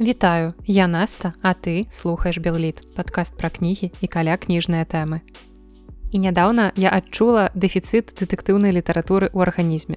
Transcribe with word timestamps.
Вітаю, 0.00 0.52
я 0.66 0.86
Наста, 0.86 1.32
а 1.42 1.54
ты 1.54 1.86
слухаеш 1.90 2.36
Белліт, 2.38 2.82
падкаст 2.94 3.32
пра 3.32 3.48
кнігі 3.48 3.88
і 4.04 4.06
каля 4.06 4.36
кніжныя 4.36 4.84
тэмы. 4.84 5.24
І 6.12 6.20
нядаўна 6.20 6.76
я 6.76 6.92
адчула 6.92 7.48
дэфіцыт 7.56 8.12
дэтэктыўнай 8.12 8.76
літаратуры 8.76 9.32
ў 9.32 9.48
арганізме. 9.48 9.96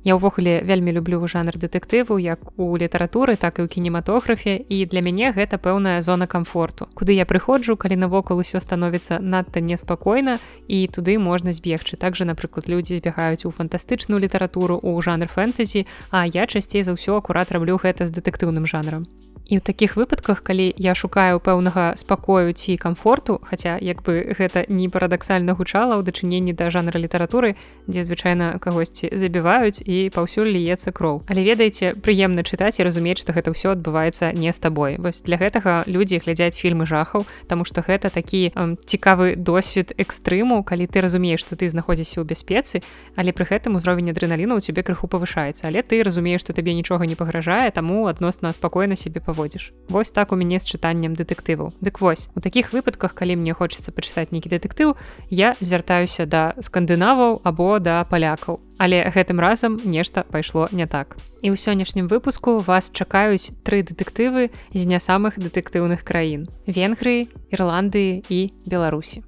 Я 0.00 0.16
ўвогуле 0.16 0.64
вельмі 0.64 0.96
люблю 0.96 1.20
жанр 1.28 1.60
дэтэктыву 1.60 2.16
як 2.16 2.56
у 2.56 2.72
літаратуры, 2.72 3.36
так 3.36 3.60
і 3.60 3.64
ў 3.64 3.68
кінематографе 3.68 4.64
і 4.64 4.88
для 4.88 5.04
мяне 5.04 5.28
гэта 5.36 5.60
пэўная 5.60 6.00
зона 6.00 6.24
камфорту. 6.24 6.88
Куды 6.96 7.12
я 7.12 7.28
прыходжу, 7.28 7.76
калі 7.76 8.00
навокал 8.00 8.40
усё 8.40 8.64
становіцца 8.64 9.20
надта 9.20 9.60
неспакойна 9.60 10.40
і 10.72 10.88
туды 10.88 11.20
можна 11.20 11.52
збегчы. 11.52 12.00
Так 12.00 12.16
жа, 12.16 12.24
напрыклад, 12.24 12.64
людзі 12.64 12.96
збягаюць 12.96 13.44
у 13.44 13.52
фантастычную 13.52 14.24
літаратуру 14.24 14.80
ў 14.80 15.04
жанр 15.04 15.28
фэнтэзі, 15.28 15.84
а 16.08 16.24
я 16.24 16.48
часцей 16.48 16.80
за 16.80 16.96
ўсё 16.96 17.20
акурат 17.20 17.52
раблю 17.52 17.76
гэта 17.76 18.08
з 18.08 18.12
дэтэктыўным 18.16 18.64
жанрам. 18.64 19.04
І 19.44 19.60
ў 19.60 19.60
такіх 19.60 20.00
выпадках, 20.00 20.40
калі 20.40 20.72
я 20.80 20.96
шукаю 20.96 21.36
пэўнага 21.36 22.00
спакою 22.00 22.56
ці 22.56 22.80
камфорту, 22.80 23.44
хаця 23.44 23.76
як 23.76 24.00
бы 24.00 24.24
гэта 24.32 24.64
не 24.72 24.88
парадаксальна 24.88 25.52
гучала 25.52 26.00
ў 26.00 26.02
дачыненні 26.02 26.56
да 26.56 26.72
жанра 26.72 26.96
літаратуры, 26.96 27.52
дзе 27.84 28.08
звычайна 28.08 28.56
кагосьці 28.56 29.12
забіваюць 29.12 29.84
і 29.84 30.08
паўсюль 30.16 30.48
ліецца 30.48 30.96
кроў. 30.96 31.28
Але 31.28 31.44
ведаеце, 31.44 31.92
прыемна 31.92 32.40
чытаць 32.40 32.80
і 32.80 32.88
разумець, 32.88 33.20
што 33.20 33.36
гэта 33.36 33.52
ўсё 33.52 33.76
адбываецца 33.76 34.32
не 34.32 34.48
з 34.48 34.56
табой. 34.56 34.96
Вось 34.96 35.20
для 35.20 35.36
гэтага 35.36 35.84
людзі 35.84 36.24
глядзяць 36.24 36.56
фільмы 36.56 36.88
жахаў, 36.88 37.28
таму 37.44 37.68
што 37.68 37.84
гэта 37.84 38.08
такі 38.08 38.48
эм, 38.56 38.80
цікавы 38.80 39.36
досвед 39.36 39.92
экстрыму, 40.00 40.64
калі 40.64 40.88
ты 40.88 41.04
разумееш, 41.04 41.44
што 41.44 41.52
ты 41.52 41.68
знаходзіся 41.68 42.24
ў 42.24 42.32
бяспецы, 42.32 42.80
але 43.12 43.36
пры 43.36 43.44
гэтым 43.44 43.76
узровень 43.76 44.08
адреналіна 44.08 44.56
ў 44.56 44.64
цябе 44.64 44.80
крыху 44.80 45.04
павышаецца, 45.04 45.68
але 45.68 45.84
ты 45.84 46.00
разумееш, 46.00 46.40
што 46.40 46.56
табе 46.56 46.72
нічога 46.72 47.04
не 47.04 47.12
пагражае, 47.12 47.68
таму 47.76 48.08
адносна 48.08 48.56
спакойна 48.56 48.96
сябе 48.96 49.20
паводзіць 49.20 49.33
паводзіш 49.34 49.72
Вось 49.88 50.10
так 50.10 50.32
у 50.32 50.36
мяне 50.36 50.58
з 50.58 50.64
чытаннем 50.64 51.12
дэтэктываў. 51.12 51.74
Дык 51.84 52.00
вось 52.00 52.28
у 52.34 52.40
такіх 52.40 52.72
выпадках 52.72 53.12
калі 53.14 53.36
мне 53.36 53.52
хочацца 53.52 53.92
пачытаць 53.92 54.32
нейкі 54.32 54.48
дэтэктыў 54.48 54.96
я 55.28 55.54
звяртаюся 55.60 56.24
да 56.26 56.54
скандынаваў 56.62 57.42
або 57.44 57.78
да 57.78 58.04
палякаў. 58.08 58.60
Але 58.78 59.04
гэтым 59.10 59.40
разам 59.40 59.76
нешта 59.84 60.24
пайшло 60.24 60.68
не 60.72 60.86
так. 60.86 61.18
І 61.42 61.52
ў 61.52 61.56
сённяшнім 61.60 62.08
выпуску 62.08 62.58
вас 62.64 62.88
чакаюць 62.94 63.52
тры 63.62 63.84
дэтэктывы 63.84 64.50
з 64.72 64.82
не 64.86 65.00
самых 65.00 65.36
дэтэктыўных 65.36 66.00
краін 66.00 66.48
венгрыі 66.66 67.28
ірландыі 67.52 68.24
і 68.30 68.40
беларусі 68.64 69.20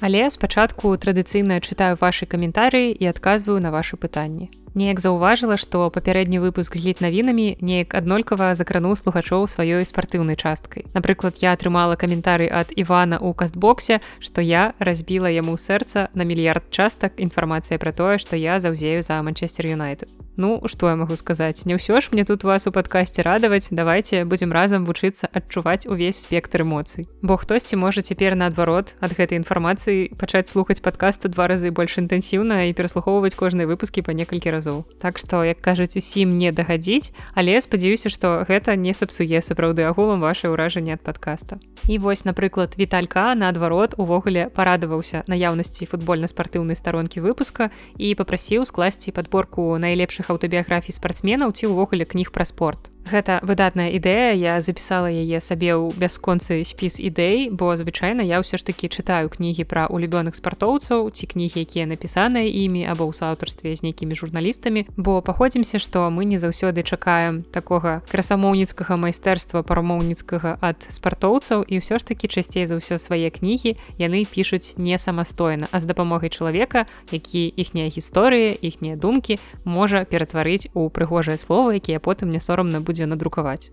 Але 0.00 0.30
спачатку 0.30 0.94
традыцыйна 0.94 1.58
чытаю 1.58 1.98
вашы 1.98 2.22
каментарыі 2.30 2.94
і 2.94 3.10
адказваю 3.10 3.58
на 3.58 3.74
вашы 3.74 3.98
пытанні. 3.98 4.46
Неяк 4.78 5.00
заўважыла 5.02 5.56
што 5.58 5.90
папярэдні 5.90 6.38
выпуск 6.38 6.76
з 6.78 6.86
літнавінамі 6.86 7.58
неяк 7.58 7.98
аднолькава 7.98 8.54
закрануў 8.54 8.94
слухачоў 8.94 9.48
сваёй 9.50 9.82
спартыўнай 9.82 10.38
часткай. 10.38 10.86
Напрыклад 10.94 11.42
я 11.42 11.50
атрымала 11.50 11.98
каментары 11.98 12.46
ад 12.46 12.70
івана 12.76 13.18
ў 13.18 13.34
кастбоксе 13.34 13.98
што 14.22 14.38
я 14.38 14.70
разбіла 14.78 15.34
яму 15.34 15.58
сэрца 15.58 16.06
на 16.14 16.22
мільярд 16.22 16.70
частак 16.70 17.18
інфармацыя 17.18 17.82
пра 17.82 17.90
тое 17.90 18.22
што 18.22 18.38
я 18.38 18.60
заўзею 18.62 19.02
за 19.02 19.18
манчестер 19.22 19.66
юнайтед 19.66 20.17
Ну 20.38 20.62
што 20.70 20.86
я 20.86 20.94
магу 20.94 21.16
сказаць? 21.18 21.66
Не 21.66 21.74
ўсё 21.74 21.98
ж 21.98 22.14
мне 22.14 22.22
тут 22.22 22.46
вас 22.46 22.70
у 22.70 22.70
падкасці 22.70 23.26
радаваць. 23.26 23.74
Давайте 23.74 24.22
будзем 24.22 24.54
разам 24.54 24.86
вучыцца 24.86 25.26
адчуваць 25.26 25.90
увесь 25.90 26.22
спектр 26.22 26.62
эмоцый. 26.62 27.10
Бо 27.26 27.34
хтосьці 27.34 27.74
можа 27.74 28.06
цяпер 28.06 28.38
наадварот 28.38 28.94
ад 29.02 29.18
гэтай 29.18 29.42
інфармацыі 29.42 30.14
пачаць 30.14 30.46
слухаць 30.46 30.78
падкасту 30.78 31.26
два 31.26 31.50
разы 31.50 31.74
больш 31.74 31.98
інтэнсіўна 31.98 32.70
і 32.70 32.76
пераслухоўваць 32.78 33.34
кожныя 33.34 33.66
выпускі 33.66 34.06
па 34.06 34.14
некалькі 34.14 34.54
разоў. 34.54 34.86
Так 35.02 35.18
што 35.18 35.42
як 35.42 35.58
кажуць 35.58 35.98
усім 35.98 36.38
не 36.38 36.54
дагадзіць 36.54 37.10
але 37.34 37.58
спадзяюся 37.58 38.06
што 38.06 38.46
гэта 38.46 38.78
не 38.78 38.94
сапсуе 38.94 39.42
сапраўды 39.42 39.90
агулам 39.90 40.22
ваше 40.22 40.54
ўражанне 40.54 40.94
ад 40.94 41.02
падкаста. 41.02 41.58
І 41.90 41.98
вось 41.98 42.22
напрыклад 42.22 42.78
віталька 42.78 43.34
наадварот 43.34 43.98
увогуле 43.98 44.54
парадаваўся 44.54 45.26
наяўнасці 45.26 45.90
футбольна-спартыўнай 45.90 46.78
старонкі 46.78 47.26
выпуска 47.26 47.74
і 47.98 48.14
попрасіў 48.14 48.62
скласці 48.70 49.10
падборку 49.10 49.74
найлепшых 49.74 50.27
аўтабіяграфій 50.34 50.94
спартсменаў 50.94 51.52
ці 51.56 51.72
ўвогуле 51.72 52.04
кніг 52.04 52.30
пра 52.34 52.44
спорт 52.44 52.92
Гэта 53.08 53.40
выдатная 53.40 53.88
ідэя 53.96 54.36
я 54.36 54.60
запісала 54.60 55.08
яе 55.08 55.40
сабе 55.40 55.72
ў 55.72 55.96
бясконцы 55.96 56.60
спіс 56.60 57.00
ідэй 57.00 57.48
бо 57.48 57.72
звычайна 57.72 58.20
я 58.20 58.36
ўсё 58.44 58.60
ж 58.60 58.68
такі 58.68 58.92
чытаю 58.92 59.32
кнігі 59.32 59.64
пра 59.64 59.88
улюбёных 59.88 60.36
спартоўцаў 60.36 61.08
ці 61.08 61.24
кнігі 61.24 61.64
якія 61.64 61.88
напісаныя 61.88 62.44
імі 62.44 62.84
або 62.84 63.08
ў 63.08 63.16
саўтарстве 63.16 63.72
з 63.72 63.80
нейкімі 63.80 64.12
журналістамі. 64.12 64.84
Бо 65.00 65.24
паходзімся 65.24 65.80
што 65.80 66.12
мы 66.12 66.28
не 66.28 66.36
заўсёды 66.36 66.84
чакаем 66.84 67.48
такога 67.48 68.04
красамоўніцкага 68.12 69.00
майстэрства 69.00 69.64
парамоўніцкага 69.64 70.60
ад 70.60 70.84
спартоўцаў 70.92 71.64
і 71.64 71.80
ўсё 71.80 71.96
ж 71.96 72.12
такі 72.12 72.28
часцей 72.28 72.68
за 72.68 72.76
ўсё 72.76 73.00
свае 73.00 73.32
кнігі 73.32 73.80
яны 73.96 74.28
пішуць 74.28 74.76
не 74.76 75.00
самастойна 75.00 75.72
а 75.72 75.80
з 75.80 75.88
дапамогай 75.88 76.28
чалавека 76.28 76.84
які 77.08 77.48
іхнія 77.56 77.88
гісторыі 77.88 78.52
іхнія 78.52 79.00
думкі 79.00 79.40
можа 79.64 80.04
ператварыць 80.04 80.68
у 80.76 80.92
прыгожыя 80.92 81.40
словы 81.40 81.80
якія 81.80 82.04
потым 82.04 82.28
не 82.28 82.40
сорамна 82.44 82.84
будзе 82.84 82.97
будзе 82.98 83.06
надрукаваць. 83.06 83.70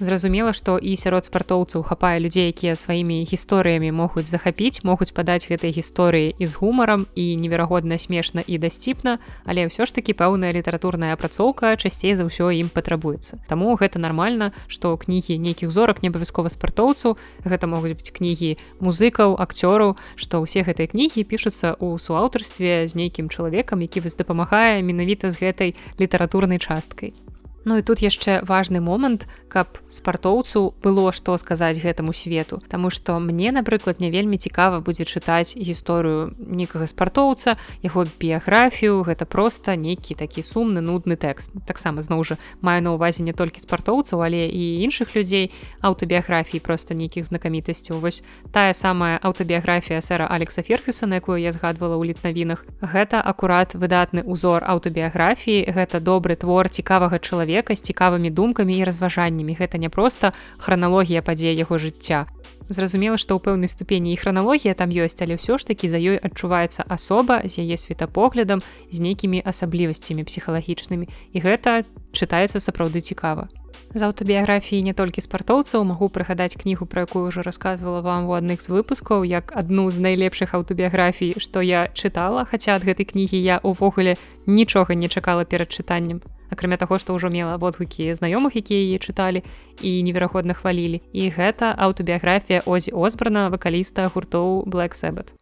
Зразумела, 0.00 0.52
што 0.52 0.78
і 0.78 0.94
сярод 0.94 1.26
спартоўцаў 1.26 1.82
хапае 1.82 2.20
людзей, 2.22 2.54
якія 2.54 2.76
сваімі 2.78 3.26
гісторыямі 3.26 3.90
могуць 3.90 4.30
захапіць, 4.30 4.84
могуць 4.86 5.10
падаць 5.10 5.50
гэтай 5.50 5.74
гісторыі 5.74 6.38
і 6.38 6.46
з 6.46 6.54
гумарам 6.54 7.08
і 7.18 7.34
неверагодна 7.34 7.98
смешна 7.98 8.44
і 8.46 8.62
дасціпна, 8.62 9.18
але 9.42 9.66
ўсё 9.66 9.90
ж 9.90 9.98
такі 9.98 10.14
пэўная 10.14 10.54
літаратурная 10.54 11.10
апрацоўка 11.18 11.74
часцей 11.74 12.14
за 12.14 12.30
ўсё 12.30 12.54
ім 12.54 12.70
патрабуецца. 12.70 13.42
Таму 13.50 13.74
гэта 13.74 13.98
нармальна, 13.98 14.54
што 14.70 14.94
кнігі 14.94 15.34
нейкіх 15.34 15.74
зорак 15.74 16.04
не 16.06 16.14
абавязкова 16.14 16.46
спартоўцаў, 16.46 17.18
гэта 17.42 17.66
могуць 17.66 17.98
быць 17.98 18.14
кнігі 18.14 18.54
музыкаў, 18.78 19.34
акцёраў, 19.34 19.98
што 20.14 20.46
ўсе 20.46 20.62
гэтыя 20.62 20.94
кнігі 20.94 21.26
пішуцца 21.26 21.74
ў 21.74 21.98
суаўтарстве 21.98 22.86
з 22.86 22.94
нейкім 22.94 23.34
чалавекам, 23.34 23.82
які 23.82 24.06
вас 24.06 24.14
дапамагае 24.14 24.78
менавіта 24.86 25.34
з 25.34 25.42
гэтай 25.42 25.74
літаратурнай 25.98 26.62
часткай. 26.62 27.18
Ну 27.64 27.76
і 27.76 27.82
тут 27.82 27.98
яшчэ 27.98 28.46
важны 28.46 28.80
момант, 28.80 29.26
каб 29.48 29.82
спартоўцу 29.90 30.74
было 30.82 31.10
што 31.12 31.34
сказаць 31.38 31.82
гэтаму 31.82 32.14
свету. 32.14 32.62
Таму 32.68 32.90
што 32.90 33.18
мне, 33.18 33.50
напрыклад, 33.50 33.98
не 33.98 34.10
вельмі 34.10 34.38
цікава 34.38 34.80
будзе 34.80 35.02
чытаць 35.02 35.58
гісторыю 35.58 36.38
нейкага 36.38 36.86
спартоўца, 36.86 37.58
яго 37.82 38.06
біяграфію, 38.20 39.02
гэта 39.02 39.26
проста 39.26 39.74
нейкі 39.74 40.14
такі 40.14 40.46
сумны 40.46 40.80
нудны 40.80 41.18
тэкст. 41.18 41.50
Таксама 41.66 42.02
зноў 42.06 42.22
жа 42.24 42.38
маю 42.62 42.78
на 42.82 42.94
ўвазе 42.94 43.26
не 43.26 43.34
толькі 43.34 43.60
спартоўцаў, 43.60 44.22
але 44.22 44.46
і 44.46 44.62
іншых 44.86 45.18
людзей 45.18 45.50
аўтабіяграфій 45.82 46.62
проста 46.62 46.94
нейкіх 46.94 47.26
знакамітасцяў. 47.26 47.98
Вось 47.98 48.22
тая 48.52 48.70
самая 48.72 49.18
аўтабіяграфія 49.18 50.00
сэра 50.00 50.30
Алекса 50.30 50.62
Ферхюса, 50.62 51.10
на 51.10 51.18
якую 51.18 51.42
я 51.42 51.50
згадвала 51.50 51.98
ў 51.98 52.14
літнавінах. 52.14 52.62
Гэта 52.80 53.18
акурат 53.18 53.74
выдатны 53.74 54.22
ўзор 54.22 54.62
аўтабіяграфіі, 54.62 55.66
гэта 55.74 55.98
добры 55.98 56.38
твор 56.38 56.68
цікавага 56.68 57.18
чалавека 57.18 57.47
чалавека 57.48 57.72
з 57.74 57.80
цікавымі 57.80 58.30
думкамі 58.30 58.76
і 58.76 58.84
разважаннямі. 58.84 59.56
Гэта 59.56 59.80
не 59.80 59.88
проста 59.88 60.32
храналогія 60.58 61.24
падзея 61.24 61.56
яго 61.56 61.80
жыцця. 61.80 62.28
Зразумела 62.68 63.16
што 63.16 63.36
ў 63.36 63.40
пэўнай 63.40 63.72
ступені 63.72 64.12
і 64.12 64.20
храналогія 64.20 64.76
там 64.76 64.92
ёсць 64.92 65.16
але 65.24 65.40
ўсё 65.40 65.56
ж 65.56 65.64
такі 65.64 65.88
за 65.88 65.96
ёй 65.96 66.20
адчуваецца 66.20 66.84
асоба 66.84 67.40
з 67.48 67.64
яе 67.64 67.80
светапоглядам 67.80 68.60
з 68.92 69.00
нейкімі 69.00 69.40
асаблівасцямі 69.40 70.28
псіхалагічнымі. 70.28 71.08
І 71.32 71.38
гэта 71.40 71.88
чытаецца 72.12 72.60
сапраўды 72.60 73.00
цікава. 73.00 73.48
З 73.96 74.04
аўтабіяграфіі 74.04 74.84
не 74.84 74.92
толькі 74.92 75.24
спартоўцаў 75.24 75.80
магу 75.88 76.12
прыгадаць 76.12 76.60
кнігу 76.60 76.84
пра 76.84 77.08
якую 77.08 77.32
ўжо 77.32 77.40
рассказывала 77.40 78.04
вам 78.04 78.28
у 78.28 78.36
адных 78.36 78.60
з 78.60 78.68
выпускаў 78.68 79.24
як 79.24 79.56
адну 79.56 79.88
з 79.88 80.04
найлепшых 80.04 80.52
аўтабіяграфій 80.52 81.40
што 81.40 81.64
я 81.64 81.88
чытала 81.96 82.44
хаця 82.44 82.76
ад 82.76 82.84
гэтай 82.84 83.08
кнігі 83.08 83.40
я 83.40 83.56
увогуле 83.64 84.20
нічога 84.44 84.92
не 84.92 85.08
чакала 85.08 85.48
перад 85.48 85.72
чытаннем 85.72 86.20
акрамя 86.50 86.76
таго 86.76 86.98
што 86.98 87.14
ўжо 87.16 87.28
мела 87.32 87.56
водгукі 87.56 88.12
знаёмых 88.14 88.56
якія 88.58 88.80
яе 88.94 88.98
чыталі 88.98 89.44
і 89.82 89.90
невераходна 90.02 90.54
хвалілі 90.54 91.02
і 91.12 91.22
гэта 91.32 91.74
аўтабіяграфія 91.76 92.62
озі 92.66 92.92
озбрана 92.92 93.48
вакаліста 93.48 94.08
гуртоў 94.12 94.64
black 94.66 94.96
Sabbath 94.96 95.34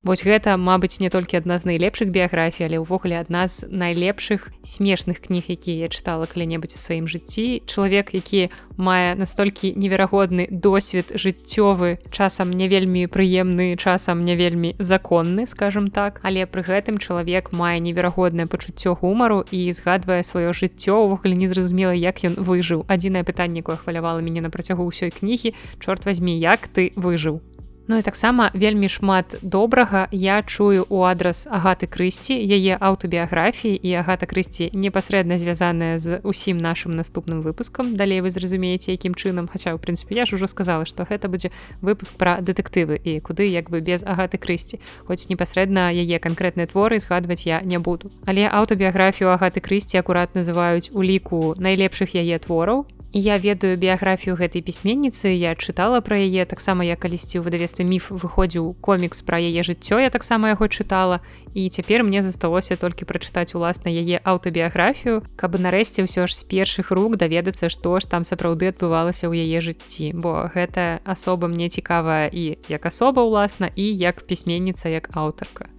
Вось 0.00 0.24
гэта 0.24 0.56
мабыць 0.56 0.96
не 0.96 1.10
толькі 1.12 1.36
адна 1.36 1.58
з 1.60 1.68
найлепшых 1.68 2.08
біяграфій 2.08 2.64
але 2.64 2.80
ўвогуле 2.80 3.20
адна 3.20 3.44
з 3.52 3.68
найлепшых 3.68 4.48
смешных 4.64 5.20
кніг 5.20 5.52
якія 5.52 5.84
я 5.84 5.88
чытала 5.92 6.24
калі-небудзь 6.24 6.72
у 6.72 6.80
сваім 6.80 7.04
жыцці. 7.04 7.60
Чалавек 7.68 8.16
які 8.16 8.48
мае 8.80 9.12
настолькі 9.20 9.76
неверагодны 9.76 10.48
досвед 10.48 11.12
жыццёвы 11.12 12.00
часам 12.08 12.48
не 12.48 12.72
вельмі 12.72 13.12
прыемны 13.12 13.76
часам 13.76 14.24
не 14.24 14.40
вельмі 14.40 14.72
законны 14.80 15.44
скажем 15.44 15.92
так. 15.92 16.24
Але 16.24 16.48
пры 16.48 16.64
гэтым 16.64 16.96
чалавек 16.96 17.52
мае 17.52 17.76
неверагоднае 17.84 18.48
пачуццё 18.48 18.96
гумару 18.96 19.44
і 19.52 19.68
згадвае 19.68 20.24
сваё 20.24 20.56
жыццё. 20.56 20.96
Увогуле 20.96 21.36
незразумела 21.36 21.92
як 21.92 22.24
ён 22.24 22.40
выжыў. 22.40 22.88
Адзінае 22.88 23.20
пытанне 23.20 23.60
якое 23.60 23.76
хвалявала 23.76 24.24
мяне 24.24 24.40
на 24.40 24.48
працягу 24.48 24.88
ўсёй 24.88 25.12
кнігі 25.12 25.52
чорт 25.76 26.08
возьмі 26.08 26.32
як 26.40 26.72
ты 26.72 26.96
выжыў 26.96 27.44
Ну 27.90 27.98
і 27.98 28.02
таксама 28.02 28.50
вельмі 28.54 28.88
шмат 28.88 29.34
добрага 29.42 30.06
я 30.12 30.42
чую 30.46 30.86
у 30.88 31.02
адрас 31.02 31.48
агаты 31.50 31.90
крысці 31.90 32.36
яе 32.38 32.78
аўтабіяграфіі 32.78 33.74
і 33.82 33.90
агата 33.98 34.30
крысці 34.30 34.70
непасрэдна 34.70 35.42
звязаная 35.42 35.98
з 35.98 36.22
усім 36.22 36.62
нашим 36.62 36.94
наступным 36.94 37.42
выпускам 37.42 37.98
далей 37.98 38.22
вы 38.22 38.30
зразумееце 38.30 38.94
якім 38.94 39.18
чынам. 39.18 39.50
Хаця 39.50 39.74
ў 39.74 39.82
прынцыпе 39.82 40.14
я 40.14 40.22
ж 40.22 40.38
ужо 40.38 40.46
сказала 40.46 40.86
што 40.86 41.02
гэта 41.02 41.26
будзе 41.26 41.50
выпуск 41.82 42.14
пра 42.14 42.38
дэтэктывы 42.38 42.94
і 42.94 43.18
куды 43.18 43.50
як 43.50 43.74
бы 43.74 43.82
без 43.82 44.06
агаты 44.06 44.38
крысці. 44.38 44.78
Хоць 45.10 45.26
непасрэдна 45.26 45.90
яе 45.90 46.22
канкрэтныя 46.22 46.70
творы 46.70 47.02
згадваць 47.02 47.42
я 47.42 47.58
не 47.58 47.82
буду. 47.82 48.06
Але 48.22 48.46
аўтабіяграфію 48.46 49.34
агаты 49.34 49.58
крысці 49.58 49.98
акурат 49.98 50.38
называюць 50.38 50.94
у 50.94 51.02
ліку 51.02 51.58
найлепшых 51.58 52.14
яе 52.14 52.38
твораў 52.38 52.86
я 53.12 53.38
ведаю 53.38 53.76
біяграфію 53.76 54.36
гэтай 54.38 54.62
пісьменніцы 54.62 55.34
я 55.34 55.54
чытала 55.58 55.98
пра 56.00 56.18
яе 56.22 56.46
таксама 56.46 56.86
я 56.86 56.94
калісьці 56.94 57.42
ў 57.42 57.50
выдавестве 57.50 57.79
міф 57.84 58.10
выходзіў 58.10 58.76
комікс 58.80 59.22
пра 59.22 59.38
яе 59.40 59.62
жыццё 59.66 59.98
я 60.00 60.10
таксама 60.10 60.52
яго 60.52 60.68
чытала. 60.68 61.20
І 61.54 61.68
цяпер 61.68 62.04
мне 62.06 62.22
засталося 62.22 62.76
толькі 62.76 63.04
прачытаць 63.04 63.54
уласна 63.58 63.90
яе 63.90 64.22
аўтабіяграфію 64.22 65.22
каб 65.36 65.58
нарэшце 65.58 66.06
ўсё 66.06 66.26
ж 66.26 66.36
з 66.36 66.42
першых 66.46 66.94
рук 66.94 67.16
даведацца 67.16 67.72
што 67.72 67.98
ж 67.98 68.06
там 68.06 68.22
сапраўды 68.22 68.70
адбывалася 68.70 69.26
ў 69.26 69.42
яе 69.48 69.58
жыцці. 69.60 70.14
Бо 70.14 70.46
гэта 70.54 71.02
асоба 71.04 71.50
мне 71.50 71.68
цікавая 71.68 72.30
і 72.30 72.60
як 72.68 72.86
асоба 72.86 73.26
ўласна 73.26 73.72
і 73.74 73.86
як 73.90 74.22
пісьменніца 74.22 74.88
як 74.88 75.10
аўтарка 75.16 75.70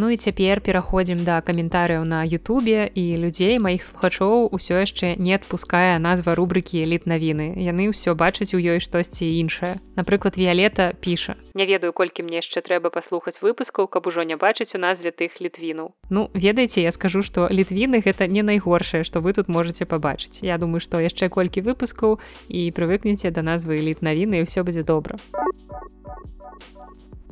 Ну 0.00 0.10
і 0.10 0.16
цяпер 0.16 0.62
пераходзім 0.64 1.28
да 1.28 1.42
каментарыяў 1.44 2.08
на 2.08 2.24
Ютубе 2.24 2.88
і 2.88 3.20
людзей 3.20 3.60
маіх 3.60 3.84
слухачоў 3.84 4.48
усё 4.48 4.80
яшчэ 4.80 5.20
не 5.20 5.36
адпускае 5.36 6.00
назва 6.00 6.32
рубрыкі 6.40 6.80
эліт 6.80 7.04
навіны. 7.04 7.60
Яны 7.60 7.92
ўсё 7.92 8.16
бачаць 8.16 8.56
у 8.56 8.60
ёй 8.64 8.80
штосьці 8.80 9.28
іншае. 9.28 9.76
Напрыклад, 10.00 10.40
Віялета 10.40 10.96
піша: 11.04 11.36
Не 11.52 11.68
ведаю, 11.68 11.92
колькі 11.92 12.24
мне 12.24 12.40
яшчэ 12.40 12.64
трэба 12.64 12.88
паслухаць 12.88 13.44
выпускаў, 13.44 13.92
каб 13.92 14.08
ужо 14.08 14.24
не 14.24 14.40
бачыць 14.40 14.72
у 14.72 14.80
назве 14.80 15.12
тых 15.12 15.36
літвінаў. 15.36 15.92
Ну 16.08 16.30
ведаеце, 16.32 16.80
я 16.80 16.96
скажу, 16.96 17.20
што 17.20 17.52
літвіны 17.52 18.00
гэта 18.00 18.24
не 18.24 18.40
найгоршае, 18.40 19.04
што 19.04 19.20
вы 19.20 19.36
тут 19.36 19.52
можете 19.52 19.84
пабачыць. 19.84 20.40
Я 20.40 20.56
думаю, 20.56 20.80
што 20.80 20.96
яшчэ 20.96 21.28
колькі 21.28 21.60
выпускаў 21.60 22.16
і 22.48 22.72
прывыкнеце 22.72 23.28
да 23.36 23.44
назвы 23.44 23.84
эліт 23.84 24.00
навіны 24.00 24.40
і 24.40 24.48
ўсё 24.48 24.64
будзе 24.64 24.80
добра. 24.80 25.20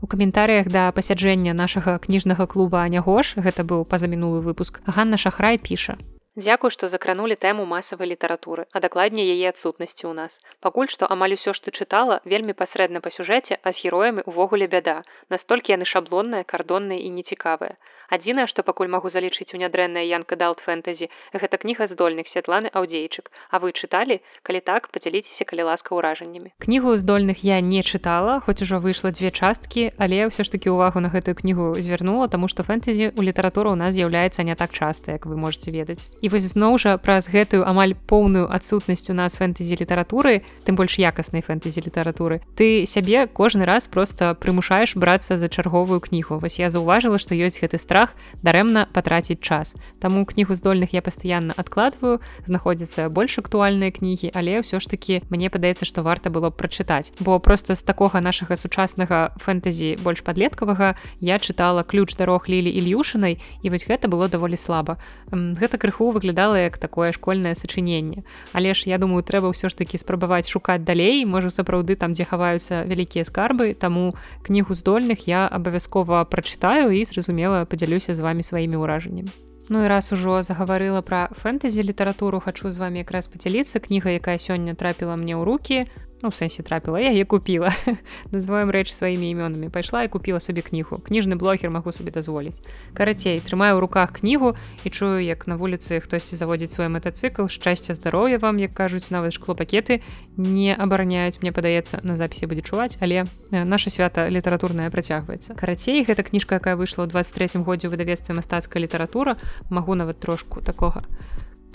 У 0.01 0.07
каментарыях 0.07 0.69
да 0.71 0.83
пасяджэння 0.95 1.53
нашага 1.59 1.99
кніжнага 1.99 2.47
клуба 2.47 2.83
Анягош 2.87 3.35
гэта 3.47 3.65
быў 3.67 3.83
пазамінулы 3.83 4.43
выпуск. 4.47 4.79
Ганна 4.87 5.19
Шахрай 5.19 5.59
піша. 5.59 5.97
Дзякуй, 6.39 6.71
што 6.71 6.89
закранулі 6.93 7.35
тэму 7.35 7.67
масавай 7.67 8.07
літаратуры, 8.15 8.67
а 8.71 8.79
дакладней 8.79 9.27
яе 9.27 9.51
адсутнасці 9.51 10.07
ў 10.07 10.15
нас. 10.15 10.39
Пакуль 10.63 10.87
што 10.95 11.11
амаль 11.11 11.35
усё, 11.35 11.51
што 11.51 11.75
чытала, 11.75 12.23
вельмі 12.23 12.55
пасрэдна 12.55 13.03
па 13.03 13.11
сюжэце, 13.11 13.59
а 13.59 13.75
з 13.75 13.83
героямі 13.89 14.23
ўвогуле 14.31 14.71
бяда. 14.71 15.03
Настолькі 15.35 15.75
яны 15.75 15.91
шаблонныя, 15.95 16.47
кардонныя 16.47 17.03
і 17.03 17.11
нецікавыя 17.19 17.75
адзінае 18.09 18.47
што 18.49 18.63
пакуль 18.63 18.89
магу 18.89 19.11
залічыць 19.11 19.53
у 19.55 19.61
нядрэнная 19.61 20.05
янка 20.09 20.37
далт 20.37 20.61
фэнтэзі 20.65 21.09
гэта 21.33 21.57
кніга 21.61 21.87
здольных 21.87 22.29
святланы 22.29 22.73
аўдзейчык 22.73 23.31
А 23.51 23.59
вы 23.59 23.73
чыталі? 23.73 24.21
Калі 24.43 24.61
так 24.61 24.89
подзяліцеся 24.93 25.45
калі 25.45 25.73
ласка 25.73 25.97
ўражаннямі. 25.97 26.53
Кнігу 26.61 26.97
здольных 27.01 27.45
я 27.45 27.61
не 27.61 27.83
чытала 27.83 28.41
хоць 28.45 28.61
ужо 28.63 28.81
выйшла 28.81 29.13
дзве 29.13 29.33
часткі 29.33 29.93
але 29.97 30.29
ўсё 30.29 30.45
ж 30.45 30.53
таки 30.53 30.69
увагу 30.69 31.01
на 31.01 31.09
гэтую 31.09 31.37
кнігу 31.37 31.77
звярнула 31.81 32.29
таму 32.29 32.49
што 32.49 32.63
фэнтэзі 32.63 33.17
у 33.17 33.23
літаратуру 33.25 33.73
у 33.73 33.79
нас 33.79 33.95
з'яўляецца 33.95 34.45
не 34.45 34.55
так 34.55 34.73
часта 34.73 35.17
як 35.17 35.27
вы 35.27 35.37
можете 35.37 35.73
ведаць. 35.73 36.07
І 36.21 36.29
вось 36.29 36.53
зноў 36.53 36.79
жа 36.79 36.97
праз 37.01 37.29
гэтую 37.33 37.65
амаль 37.65 37.97
поўную 37.97 38.49
адсутнасць 38.53 39.09
у 39.11 39.17
нас 39.17 39.37
фэнтэзі 39.37 39.81
літаратуры 39.81 40.45
тым 40.65 40.77
больш 40.77 41.01
якаснай 41.01 41.41
фэнтэзі 41.41 41.89
літаратуры 41.89 42.41
ты 42.57 42.85
сябе 42.87 43.27
кожны 43.27 43.65
раз 43.65 43.89
просто 43.89 44.37
прымушаеш 44.37 44.97
брацца 44.97 45.37
за 45.37 45.49
чарговую 45.49 46.01
кнігу. 46.01 46.39
Вось 46.39 46.61
я 46.61 46.71
заўважыла 46.71 47.19
што 47.19 47.35
ёсць 47.35 47.61
гэты 47.61 47.79
страх 47.79 47.98
страх 47.99 48.15
дарэмна 48.43 48.87
патраціць 48.95 49.43
час. 49.43 49.75
Таму 49.99 50.25
кнігу 50.25 50.55
здольных 50.55 50.95
я 50.95 51.03
пастаянна 51.03 51.55
адкладваю, 51.59 52.23
знаходзяцца 52.47 53.11
больш 53.11 53.39
актуальныя 53.43 53.91
кнігі, 53.91 54.31
але 54.31 54.63
ўсё 54.63 54.79
ж 54.79 54.87
такі 54.87 55.27
мне 55.27 55.51
падаецца, 55.51 55.83
што 55.83 56.07
варта 56.07 56.31
было 56.31 56.51
б 56.51 56.55
прачытаць. 56.55 57.11
Бо 57.19 57.43
проста 57.43 57.75
з 57.75 57.83
такога 57.83 58.23
нашага 58.23 58.55
сучаснага 58.55 59.35
фэнтэзі 59.43 59.99
больш 60.07 60.23
падлеткавага 60.23 60.95
я 61.19 61.43
чытала 61.43 61.83
ключ 61.83 62.15
дарог 62.15 62.47
лілі 62.47 62.71
ільюшынай 62.71 63.43
і 63.63 63.67
вось 63.75 63.87
гэта 63.91 64.07
было 64.07 64.31
даволі 64.31 64.55
слаба. 64.55 65.03
Гэта 65.35 65.75
крыху 65.75 66.15
выглядала 66.15 66.55
як 66.55 66.79
такое 66.79 67.11
школьнае 67.11 67.59
сачыненне. 67.59 68.23
Але 68.55 68.75
ж 68.75 68.87
я 68.87 69.03
думаю, 69.03 69.27
трэба 69.27 69.51
ўсё 69.51 69.67
ж 69.67 69.75
такі 69.75 69.99
спрабаваць 69.99 70.47
шукаць 70.47 70.87
далей, 70.87 71.27
можа 71.27 71.51
сапраўды 71.51 71.99
там, 71.99 72.15
дзе 72.15 72.23
хаваюцца 72.23 72.87
вялікія 72.87 73.27
скарбы, 73.27 73.75
таму 73.75 74.15
кнігу 74.47 74.79
здольных 74.79 75.27
я 75.27 75.51
абавязкова 75.51 76.23
прачытаю 76.31 76.95
і 76.95 77.03
зразумела 77.03 77.67
падзялю 77.67 77.88
падзялюся 77.89 78.15
з 78.15 78.21
вами 78.21 78.43
сваімі 78.45 78.77
ўражаннямі 78.77 79.33
Ну 79.69 79.85
і 79.85 79.89
раз 79.89 80.13
ужо 80.13 80.41
загаварыла 80.45 81.01
пра 81.01 81.29
фэнтэзі 81.33 81.85
літаратуру 81.85 82.41
хачу 82.41 82.69
з 82.73 82.77
вами 82.77 83.01
якраз 83.01 83.29
падзяліцца 83.33 83.81
кніга 83.81 84.13
якая 84.13 84.37
сёння 84.37 84.77
трапіла 84.77 85.17
мне 85.17 85.33
ў 85.33 85.45
руки 85.45 85.89
ну, 86.23 86.31
сэнсе 86.31 86.63
трапіла 86.63 87.01
я 87.01 87.25
купила. 87.25 87.73
Называем 88.33 88.71
рэч 88.71 88.91
сваімі 88.93 89.31
імёнамі 89.31 89.69
пайшла 89.71 90.03
і 90.03 90.09
купила 90.09 90.41
сабе 90.41 90.63
кнігу 90.63 90.99
кніжны 90.99 91.37
блогер 91.39 91.71
магу 91.71 91.93
сабе 91.93 92.11
дазволіць 92.11 92.59
карацей 92.95 93.39
трымаю 93.41 93.79
ў 93.79 93.81
руках 93.81 94.19
кнігу 94.19 94.57
і 94.85 94.89
чую 94.91 95.23
як 95.23 95.47
на 95.47 95.57
вуліцы 95.57 96.01
хтосьці 96.01 96.37
заводзіць 96.37 96.75
свой 96.75 96.89
матацыкл 96.89 97.47
шчасця 97.47 97.95
здароўя 97.95 98.39
вам 98.39 98.59
як 98.59 98.75
кажуць 98.75 99.11
нават 99.11 99.33
шклопакеты 99.33 100.03
не 100.37 100.75
абараняюць 100.75 101.39
мне 101.43 101.53
падаецца 101.53 102.01
на 102.03 102.17
запісе 102.17 102.47
будзе 102.47 102.63
чуваць 102.63 102.99
але 103.01 103.25
наша 103.51 103.91
свята 103.91 104.29
літаратурная 104.29 104.91
працягваецца 104.91 105.55
карацей 105.55 106.03
гэта 106.03 106.27
кніжка 106.27 106.59
якая 106.59 106.75
выйшла 106.75 107.07
ў 107.07 107.15
23 107.15 107.63
годзе 107.63 107.89
выдавецтва 107.89 108.35
мастацкая 108.35 108.83
літаратура 108.83 109.37
магу 109.71 109.95
нават 109.95 110.19
трошку 110.19 110.61
такога 110.61 111.07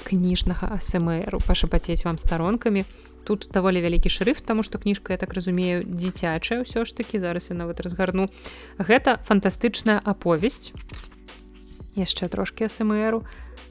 кніжнага 0.01 0.73
асмру 0.73 1.39
пашапацець 1.45 2.03
вам 2.05 2.17
старонкамі 2.17 2.85
тут 3.23 3.47
даволі 3.53 3.79
вялікі 3.79 4.09
шрыфт 4.09 4.43
таму 4.45 4.63
што 4.63 4.81
кніжка 4.81 5.13
я 5.13 5.19
так 5.21 5.33
разумею 5.33 5.85
дзіцячая 5.87 6.65
ўсё 6.65 6.83
ж 6.83 6.95
такі 6.97 7.21
зараз 7.23 7.49
я 7.49 7.55
нават 7.55 7.79
разгарну 7.79 8.27
гэта 8.77 9.21
фантастычная 9.29 10.01
аповесць 10.03 10.75
яшчэ 11.95 12.27
трошки 12.27 12.67
смру 12.67 13.23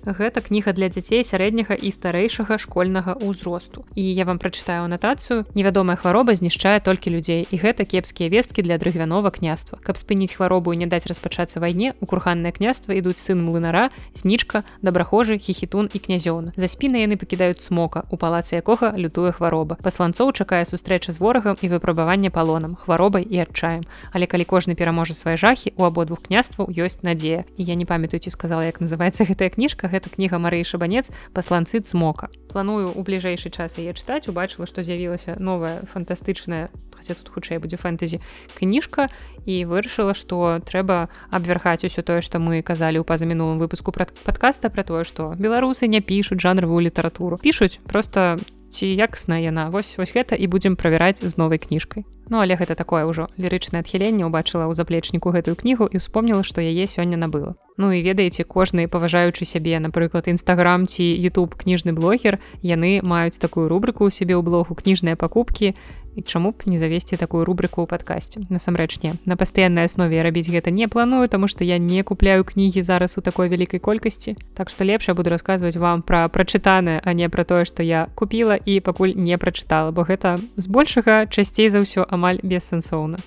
Гэта 0.02 0.42
кніга 0.42 0.72
для 0.74 0.90
дзяцей 0.90 1.22
сярэдняга 1.22 1.78
і 1.78 1.90
старэйшага 1.94 2.58
школьнага 2.58 3.14
ўзросту. 3.22 3.86
І 3.94 4.02
я 4.02 4.26
вам 4.26 4.42
прачытаю 4.42 4.84
анатацыю, 4.90 5.46
невядомая 5.54 5.96
хвароба 5.96 6.34
знішчае 6.34 6.82
толькі 6.82 7.14
людзей 7.14 7.46
і 7.46 7.56
гэта 7.56 7.86
кепскія 7.86 8.26
весткі 8.26 8.66
для 8.66 8.78
дрыгвянова 8.82 9.30
княства. 9.30 9.78
Каб 9.78 9.94
спыніць 9.94 10.34
хваробу 10.34 10.74
і 10.74 10.82
не 10.82 10.86
даць 10.90 11.06
распачацца 11.06 11.62
вайне, 11.62 11.94
у 12.00 12.06
курханнае 12.06 12.50
княства 12.50 12.98
ідуць 12.98 13.22
сын 13.22 13.38
млынара, 13.46 13.90
знічка, 14.14 14.64
дабрахожы, 14.82 15.38
хіхітун 15.38 15.86
і 15.92 15.98
князён. 16.02 16.50
За 16.56 16.66
спіны 16.66 17.06
яны 17.06 17.14
пакідаюць 17.14 17.62
смока, 17.62 18.02
у 18.10 18.18
палацы 18.18 18.58
якога 18.58 18.92
лютуе 18.98 19.32
хвароба. 19.32 19.78
Пасланцоў 19.82 20.32
чакае 20.32 20.66
сустрэча 20.66 21.12
з 21.12 21.22
ворагам 21.22 21.56
і 21.62 21.70
выпрабаванне 21.70 22.30
палонам, 22.30 22.74
хваробай 22.74 23.22
і 23.22 23.46
адчаем. 23.46 23.86
Але 24.10 24.26
калі 24.26 24.44
кожны 24.44 24.74
пераможа 24.74 25.14
свае 25.14 25.38
жахі, 25.38 25.72
у 25.78 25.86
абодвух 25.86 26.26
княстваў 26.26 26.74
ёсць 26.74 27.06
надзея. 27.06 27.46
І 27.56 27.62
я 27.64 27.74
не 27.78 27.86
памятаю, 27.86 28.20
ці 28.20 28.30
сказала, 28.30 28.66
як 28.66 28.82
называецца 28.82 29.24
гэтая 29.24 29.50
кніжка 29.50 29.71
гэта 29.80 30.12
кніга 30.12 30.38
Марыі 30.42 30.64
шабанец 30.64 31.08
пасланцы 31.32 31.80
цмока 31.80 32.28
планую 32.52 32.92
у 32.92 33.00
бліжэйшы 33.02 33.48
час 33.48 33.78
яе 33.78 33.96
чытаць 33.96 34.28
убачыла 34.28 34.66
што 34.68 34.82
з'явілася 34.82 35.40
новая 35.40 35.82
фантастычная 35.92 36.68
тут 37.10 37.28
хутчэй 37.34 37.58
будзе 37.58 37.76
фэнтэзі 37.76 38.22
кніжка 38.54 39.10
і 39.42 39.66
вырашыла 39.66 40.14
што 40.14 40.62
трэба 40.62 41.10
абвярхаць 41.34 41.82
усё 41.82 42.06
тое 42.06 42.22
што 42.22 42.38
мы 42.38 42.62
казалі 42.62 43.02
ў 43.02 43.04
пазамінулым 43.04 43.58
выпуску 43.58 43.90
пра 43.90 44.06
падкаста 44.22 44.70
пра 44.70 44.86
тое 44.86 45.02
што 45.02 45.34
беларусы 45.34 45.90
не 45.90 45.98
пішуць 45.98 46.38
жанравую 46.38 46.78
літаратуру. 46.86 47.42
Пішуць 47.42 47.82
просто 47.82 48.38
ці 48.70 48.86
якасна 48.86 49.42
яна. 49.42 49.68
Вось 49.74 49.98
вось 49.98 50.14
гэта 50.14 50.38
і 50.38 50.46
будзем 50.46 50.78
правяраць 50.78 51.20
з 51.20 51.34
новай 51.36 51.58
кніжкай 51.58 52.06
Ну 52.32 52.40
але 52.40 52.56
гэта 52.56 52.72
такое 52.72 53.04
ўжо 53.04 53.28
лірычнае 53.36 53.84
адхіленне 53.84 54.24
ўбачыла 54.24 54.64
ў 54.64 54.72
заплечніку 54.72 55.36
гэтую 55.36 55.52
кнігу 55.52 55.84
і 55.92 56.00
успомніла 56.00 56.40
што 56.40 56.64
яе 56.64 56.88
сёння 56.88 57.20
набыла. 57.20 57.60
Ну 57.76 57.92
і 57.92 58.00
ведаеце 58.00 58.48
кожны 58.48 58.88
паважаючы 58.88 59.44
сябе 59.44 59.76
напрыклад 59.84 60.32
нстаграм 60.32 60.88
ці 60.88 61.04
youtube 61.04 61.52
кніжны 61.60 61.92
блогер 61.92 62.40
яны 62.64 63.04
маюць 63.04 63.36
такую 63.36 63.68
рубрыку 63.68 64.08
ў 64.08 64.16
сябе 64.16 64.32
ў 64.32 64.40
блогу 64.40 64.72
кніжныя 64.72 65.12
пакупкі 65.12 65.76
і 66.16 66.22
чаму 66.22 66.52
б 66.52 66.68
не 66.68 66.78
завесці 66.78 67.16
такую 67.16 67.44
рубрыку 67.44 67.82
ў 67.82 67.88
падкасці 67.88 68.44
насамрэч 68.52 69.00
не. 69.02 69.16
На 69.24 69.36
пастаяннай 69.36 69.88
аснове 69.88 70.20
рабіць 70.22 70.52
гэта 70.52 70.68
не 70.68 70.88
планую 70.88 71.28
таму 71.28 71.48
што 71.48 71.64
я 71.64 71.78
не 71.78 72.04
купляю 72.04 72.44
кнігі 72.44 72.84
зараз 72.84 73.16
у 73.16 73.24
такой 73.24 73.48
вялікай 73.48 73.80
колькасці 73.80 74.36
Так 74.54 74.70
што 74.70 74.84
лепш 74.84 75.08
я 75.08 75.14
буду 75.14 75.32
расказваць 75.32 75.76
вам 75.76 76.02
пра 76.02 76.28
прачытанае 76.28 77.00
а 77.02 77.12
не 77.12 77.28
пра 77.28 77.44
тое 77.44 77.64
што 77.64 77.82
я 77.82 78.08
купіла 78.14 78.56
і 78.56 78.80
пакуль 78.80 79.16
не 79.16 79.38
прачытала 79.40 79.90
бо 79.90 80.04
гэта 80.04 80.36
збольшага 80.56 81.26
часцей 81.26 81.72
за 81.72 81.80
ўсё 81.80 82.04
амаль 82.04 82.21
бессэнсоўна 82.42 83.18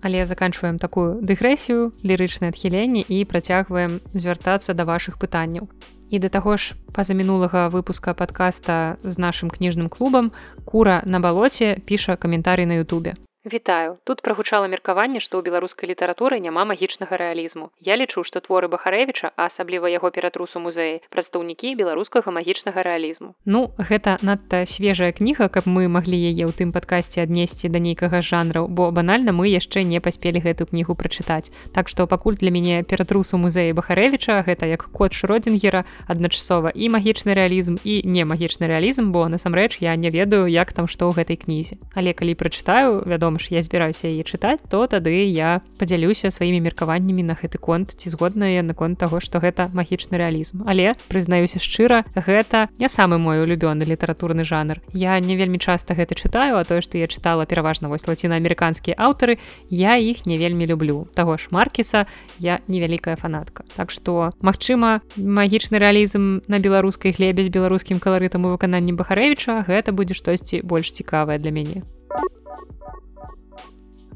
Але 0.00 0.26
заканчваем 0.26 0.78
такую 0.78 1.18
дэгрэсію 1.20 1.90
лірычнае 2.06 2.54
адхіленне 2.54 3.02
і 3.02 3.24
працягваем 3.26 3.98
звяртацца 4.14 4.74
да 4.74 4.86
вашых 4.86 5.18
пытанняў 5.18 5.66
і 6.10 6.18
да 6.18 6.28
таго 6.28 6.56
ж 6.56 6.78
па-за 6.94 7.14
мінулага 7.14 7.68
выпуска 7.68 8.14
подкаста 8.14 8.96
з 9.02 9.18
нашым 9.18 9.50
кніжным 9.50 9.88
клубам 9.90 10.32
кура 10.64 11.02
на 11.04 11.20
балоце 11.20 11.76
піша 11.86 12.16
каментарый 12.16 12.66
на 12.66 12.78
Ютубе 12.80 13.18
Вітаю. 13.52 13.96
Тут 14.04 14.20
прагучала 14.22 14.68
меркаванне 14.68 15.20
што 15.24 15.40
ў 15.40 15.48
беларускай 15.48 15.88
літаратуры 15.88 16.36
няма 16.36 16.68
магічнага 16.68 17.16
рэалізму. 17.16 17.72
Я 17.80 17.96
лічу 17.96 18.20
што 18.20 18.44
творы 18.44 18.68
бахарэвіча 18.68 19.32
асабліва 19.40 19.88
яго 19.88 20.10
ператрусу 20.12 20.60
музеі 20.60 21.00
прадстаўнікі 21.08 21.72
беларускага 21.80 22.28
магічнага 22.28 22.84
рэалізму. 22.84 23.32
Ну 23.48 23.72
гэта 23.80 24.20
надта 24.20 24.68
свежая 24.68 25.16
кніга 25.16 25.48
каб 25.48 25.64
мы 25.64 25.88
маглі 25.88 26.18
яе 26.20 26.44
ў 26.44 26.52
тым 26.52 26.76
падкасці 26.76 27.24
аднесці 27.24 27.72
да 27.72 27.80
нейкага 27.80 28.20
жанраў 28.20 28.68
бо 28.68 28.90
банальна 28.92 29.32
мы 29.32 29.48
яшчэ 29.48 29.80
не 29.80 30.02
паспелі 30.04 30.44
гэту 30.44 30.68
кнігу 30.68 30.92
прачытаць. 30.92 31.48
Так 31.72 31.88
што 31.88 32.04
пакуль 32.04 32.36
для 32.36 32.52
мяне 32.52 32.84
ператрусу 32.84 33.40
музеі 33.40 33.72
бахарэвіча 33.72 34.44
гэта 34.44 34.68
як 34.68 34.92
кот 34.92 35.16
шродзінгера 35.16 35.88
адначасова 36.04 36.68
і 36.76 36.92
магічны 36.92 37.32
рэалізм 37.32 37.80
і 37.80 38.04
не 38.04 38.28
магічны 38.28 38.68
рэалізм 38.68 39.08
бо 39.08 39.24
насамрэч 39.32 39.80
я 39.80 39.96
не 39.96 40.12
ведаю 40.12 40.44
як 40.52 40.76
там 40.76 40.84
што 40.84 41.08
ў 41.08 41.24
гэтай 41.24 41.40
кнізе. 41.40 41.80
Але 41.96 42.12
калі 42.12 42.36
прачытаю 42.36 43.08
вядома 43.08 43.37
ж 43.38 43.54
я 43.54 43.62
збіраюся 43.62 44.08
яе 44.08 44.22
чытаць 44.22 44.60
то 44.68 44.86
тады 44.86 45.26
я 45.30 45.60
падзялюся 45.78 46.30
сваімі 46.30 46.60
меркаваннямі 46.66 47.22
на 47.22 47.34
гэты 47.38 47.58
конт 47.58 47.94
ці 47.96 48.10
згодная 48.10 48.62
наконт 48.62 48.98
таго 48.98 49.20
што 49.20 49.38
гэта 49.38 49.70
магічны 49.72 50.18
рэалізм. 50.18 50.66
Але 50.66 50.94
прызнаюся 51.08 51.58
шчыра 51.62 52.04
гэта 52.14 52.68
не 52.78 52.88
самы 52.88 53.18
мой 53.18 53.42
улюбёны 53.42 53.84
літаратурны 53.84 54.44
жанр. 54.44 54.80
Я 54.92 55.18
не 55.20 55.36
вельмі 55.36 55.58
часта 55.58 55.94
гэта 55.94 56.14
чытаю 56.14 56.58
а 56.58 56.64
тое 56.64 56.80
што 56.82 56.98
я 56.98 57.06
чытала 57.06 57.46
пераважна 57.46 57.88
вось 57.88 58.06
лацінаамерыканскія 58.06 58.96
аўтары 58.98 59.38
я 59.70 59.96
іх 59.96 60.26
не 60.26 60.38
вельмі 60.38 60.66
люблю. 60.66 61.08
Таго 61.14 61.36
ж 61.36 61.48
маркіса 61.50 62.06
я 62.38 62.58
невялікая 62.68 63.16
фанатка. 63.16 63.64
Так 63.76 63.90
што 63.90 64.32
магчыма 64.42 65.00
магічны 65.16 65.78
рэалізм 65.78 66.42
на 66.48 66.58
беларускай 66.58 67.12
глебе 67.12 67.44
з 67.44 67.52
беларускім 67.54 68.00
каларытам 68.00 68.44
у 68.44 68.54
выкананні 68.56 68.92
бахарэвіча 68.92 69.64
гэта 69.68 69.92
будзе 69.92 70.14
штосьці 70.14 70.62
больш 70.62 70.92
цікавае 70.92 71.38
для 71.38 71.50
мяне 71.50 71.82